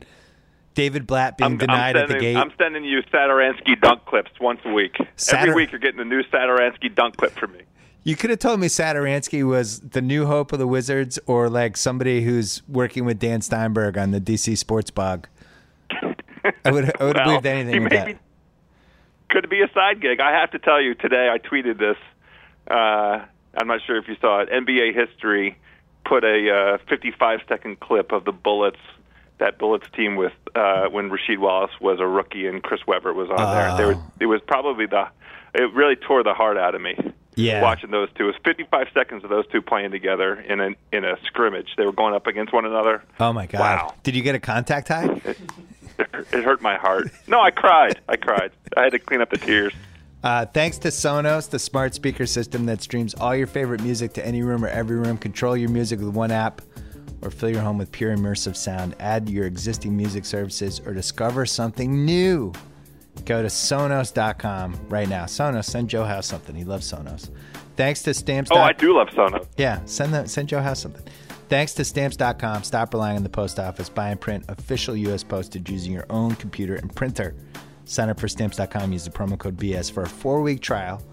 [0.75, 2.35] David Blatt being I'm, denied I'm at the gate.
[2.35, 4.95] I'm sending you Satoransky dunk clips once a week.
[5.15, 7.59] Satur- Every week you're getting a new Satoransky dunk clip from me.
[8.03, 11.77] You could have told me Satoransky was the new hope of the Wizards or like
[11.77, 15.25] somebody who's working with Dan Steinberg on the DC Sports Blog.
[15.89, 18.07] I would I would have believed anything with that.
[18.07, 18.17] be-
[19.31, 20.19] could be a side gig.
[20.19, 21.29] I have to tell you today.
[21.33, 21.97] I tweeted this.
[22.69, 23.25] Uh,
[23.57, 24.49] I'm not sure if you saw it.
[24.49, 25.57] NBA history
[26.05, 28.77] put a uh, 55 second clip of the Bullets.
[29.39, 33.27] That Bullets team with uh, when Rasheed Wallace was a rookie and Chris Webber was
[33.31, 33.75] on there.
[33.75, 34.11] They were, Oh.
[34.19, 35.07] it was probably the.
[35.55, 36.95] It really tore the heart out of me.
[37.35, 37.61] Yeah.
[37.63, 41.05] Watching those two, it was 55 seconds of those two playing together in a in
[41.05, 41.69] a scrimmage.
[41.75, 43.03] They were going up against one another.
[43.19, 43.59] Oh my god!
[43.61, 43.93] Wow.
[44.03, 45.07] Did you get a contact high?
[46.13, 47.11] It, hurt my heart.
[47.27, 47.99] No, I cried.
[48.07, 48.51] I cried.
[48.75, 49.73] I had to clean up the tears.
[50.23, 54.25] Uh, thanks to Sonos, the smart speaker system that streams all your favorite music to
[54.25, 55.17] any room or every room.
[55.17, 56.61] Control your music with one app
[57.21, 58.95] or fill your home with pure immersive sound.
[58.99, 62.53] Add your existing music services or discover something new.
[63.25, 65.25] Go to Sonos.com right now.
[65.25, 66.55] Sonos, send Joe House something.
[66.55, 67.29] He loves Sonos.
[67.75, 68.51] Thanks to Stamps.
[68.51, 69.47] Oh, I do love Sonos.
[69.57, 71.03] Yeah, send the, send Joe House something.
[71.51, 72.63] Thanks to stamps.com.
[72.63, 73.89] Stop relying on the post office.
[73.89, 75.21] Buy and print official U.S.
[75.21, 77.35] postage using your own computer and printer.
[77.83, 78.93] Sign up for stamps.com.
[78.93, 81.03] Use the promo code BS for a four week trial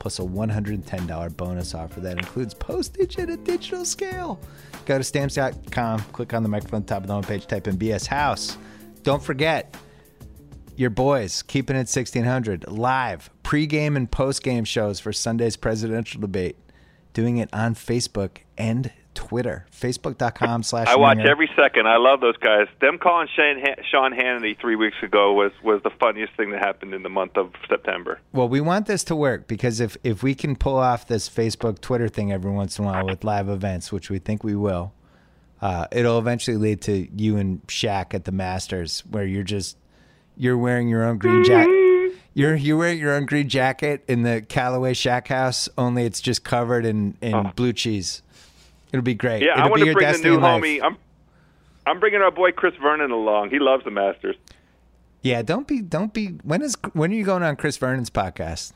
[0.00, 4.40] plus a $110 bonus offer that includes postage at a digital scale.
[4.84, 7.78] Go to stamps.com, click on the microphone at the top of the homepage, type in
[7.78, 8.58] BS House.
[9.04, 9.76] Don't forget,
[10.74, 16.56] your boys, keeping it 1600, live pregame and postgame shows for Sunday's presidential debate,
[17.12, 19.66] doing it on Facebook and Twitter.
[19.72, 20.88] Facebook.com slash.
[20.88, 21.86] I watch every second.
[21.86, 22.66] I love those guys.
[22.80, 26.60] Them calling Shane ha- Sean Hannity three weeks ago was was the funniest thing that
[26.60, 28.20] happened in the month of September.
[28.32, 31.80] Well, we want this to work because if if we can pull off this Facebook
[31.80, 34.92] Twitter thing every once in a while with live events, which we think we will,
[35.62, 39.76] uh, it'll eventually lead to you and Shaq at the Masters, where you're just
[40.36, 41.70] you're wearing your own green jacket.
[42.36, 46.42] You're you're wearing your own green jacket in the Callaway Shack house, only it's just
[46.42, 48.22] covered in in blue cheese.
[48.94, 49.42] It'll be great.
[49.42, 50.62] Yeah, It'll I be want to your bring the new life.
[50.62, 50.80] homie.
[50.80, 50.96] I'm
[51.84, 53.50] I'm bringing our boy Chris Vernon along.
[53.50, 54.36] He loves the Masters.
[55.22, 56.28] Yeah, don't be don't be.
[56.44, 58.72] When is when are you going on Chris Vernon's podcast?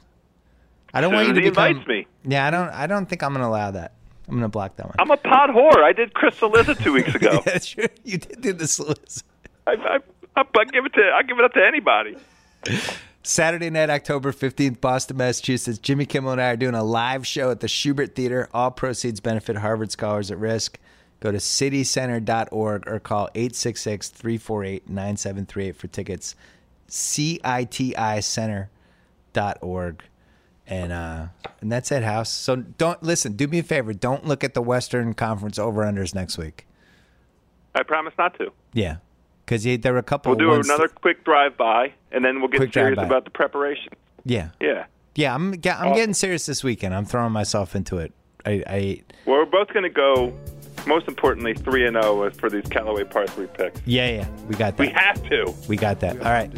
[0.93, 1.67] I don't Soon want you to he become.
[1.69, 2.07] invites me.
[2.25, 2.69] Yeah, I don't.
[2.71, 3.93] I don't think I'm going to allow that.
[4.27, 4.97] I'm going to block that one.
[4.99, 5.85] I'm a pot whore.
[5.85, 7.41] I did Chris Cillizza two weeks ago.
[7.47, 7.87] yeah, sure.
[8.05, 9.23] You did do the solicit.
[9.69, 9.99] I, I,
[10.37, 12.17] I, I give it to I give it up to anybody.
[13.23, 15.79] Saturday night, October 15th, Boston, Massachusetts.
[15.79, 18.49] Jimmy Kimmel and I are doing a live show at the Shubert Theater.
[18.55, 20.79] All proceeds benefit Harvard Scholars at Risk.
[21.21, 26.37] Go to citicenter.org or call 866 348 9738 for tickets.
[26.89, 30.05] CITI Center.org.
[30.67, 31.29] And uh,
[31.61, 32.31] and that's it, House.
[32.31, 33.33] So don't listen.
[33.33, 33.95] Do me a favor.
[33.95, 36.67] Don't look at the Western Conference over unders next week.
[37.75, 38.53] I promise not to.
[38.75, 38.97] Yeah,
[39.49, 40.31] because there were a couple.
[40.31, 43.31] We'll do ones another quick drive by, and then we'll get Quick serious about the
[43.31, 43.93] preparation.
[44.25, 44.85] yeah, Yeah.
[45.15, 45.35] yeah.
[45.35, 45.95] I'm I'm Awesome.
[45.95, 46.95] getting serious this weekend.
[46.95, 48.13] I'm throwing myself into it.
[48.45, 50.33] I, I Well, we're both going to go.
[50.87, 53.81] Most importantly, three and zero for these Callaway par three picks.
[53.85, 54.29] yeah yeah.
[54.49, 54.87] We got that.
[54.87, 55.53] We have to.
[55.69, 56.17] We got that.
[56.19, 56.51] All right.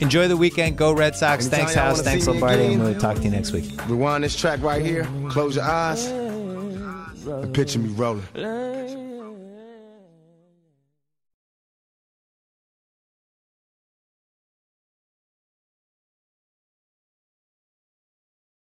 [0.00, 0.76] Enjoy the weekend.
[0.76, 1.44] Go Red Sox.
[1.46, 2.02] Anytime Thanks, House.
[2.02, 2.62] Thanks, see me Lombardi.
[2.64, 2.80] again.
[2.80, 3.70] And we'll talk to you next week.
[3.88, 5.06] Rewind this track right here.
[5.30, 6.06] Close your eyes.
[6.06, 8.24] And picture me rolling.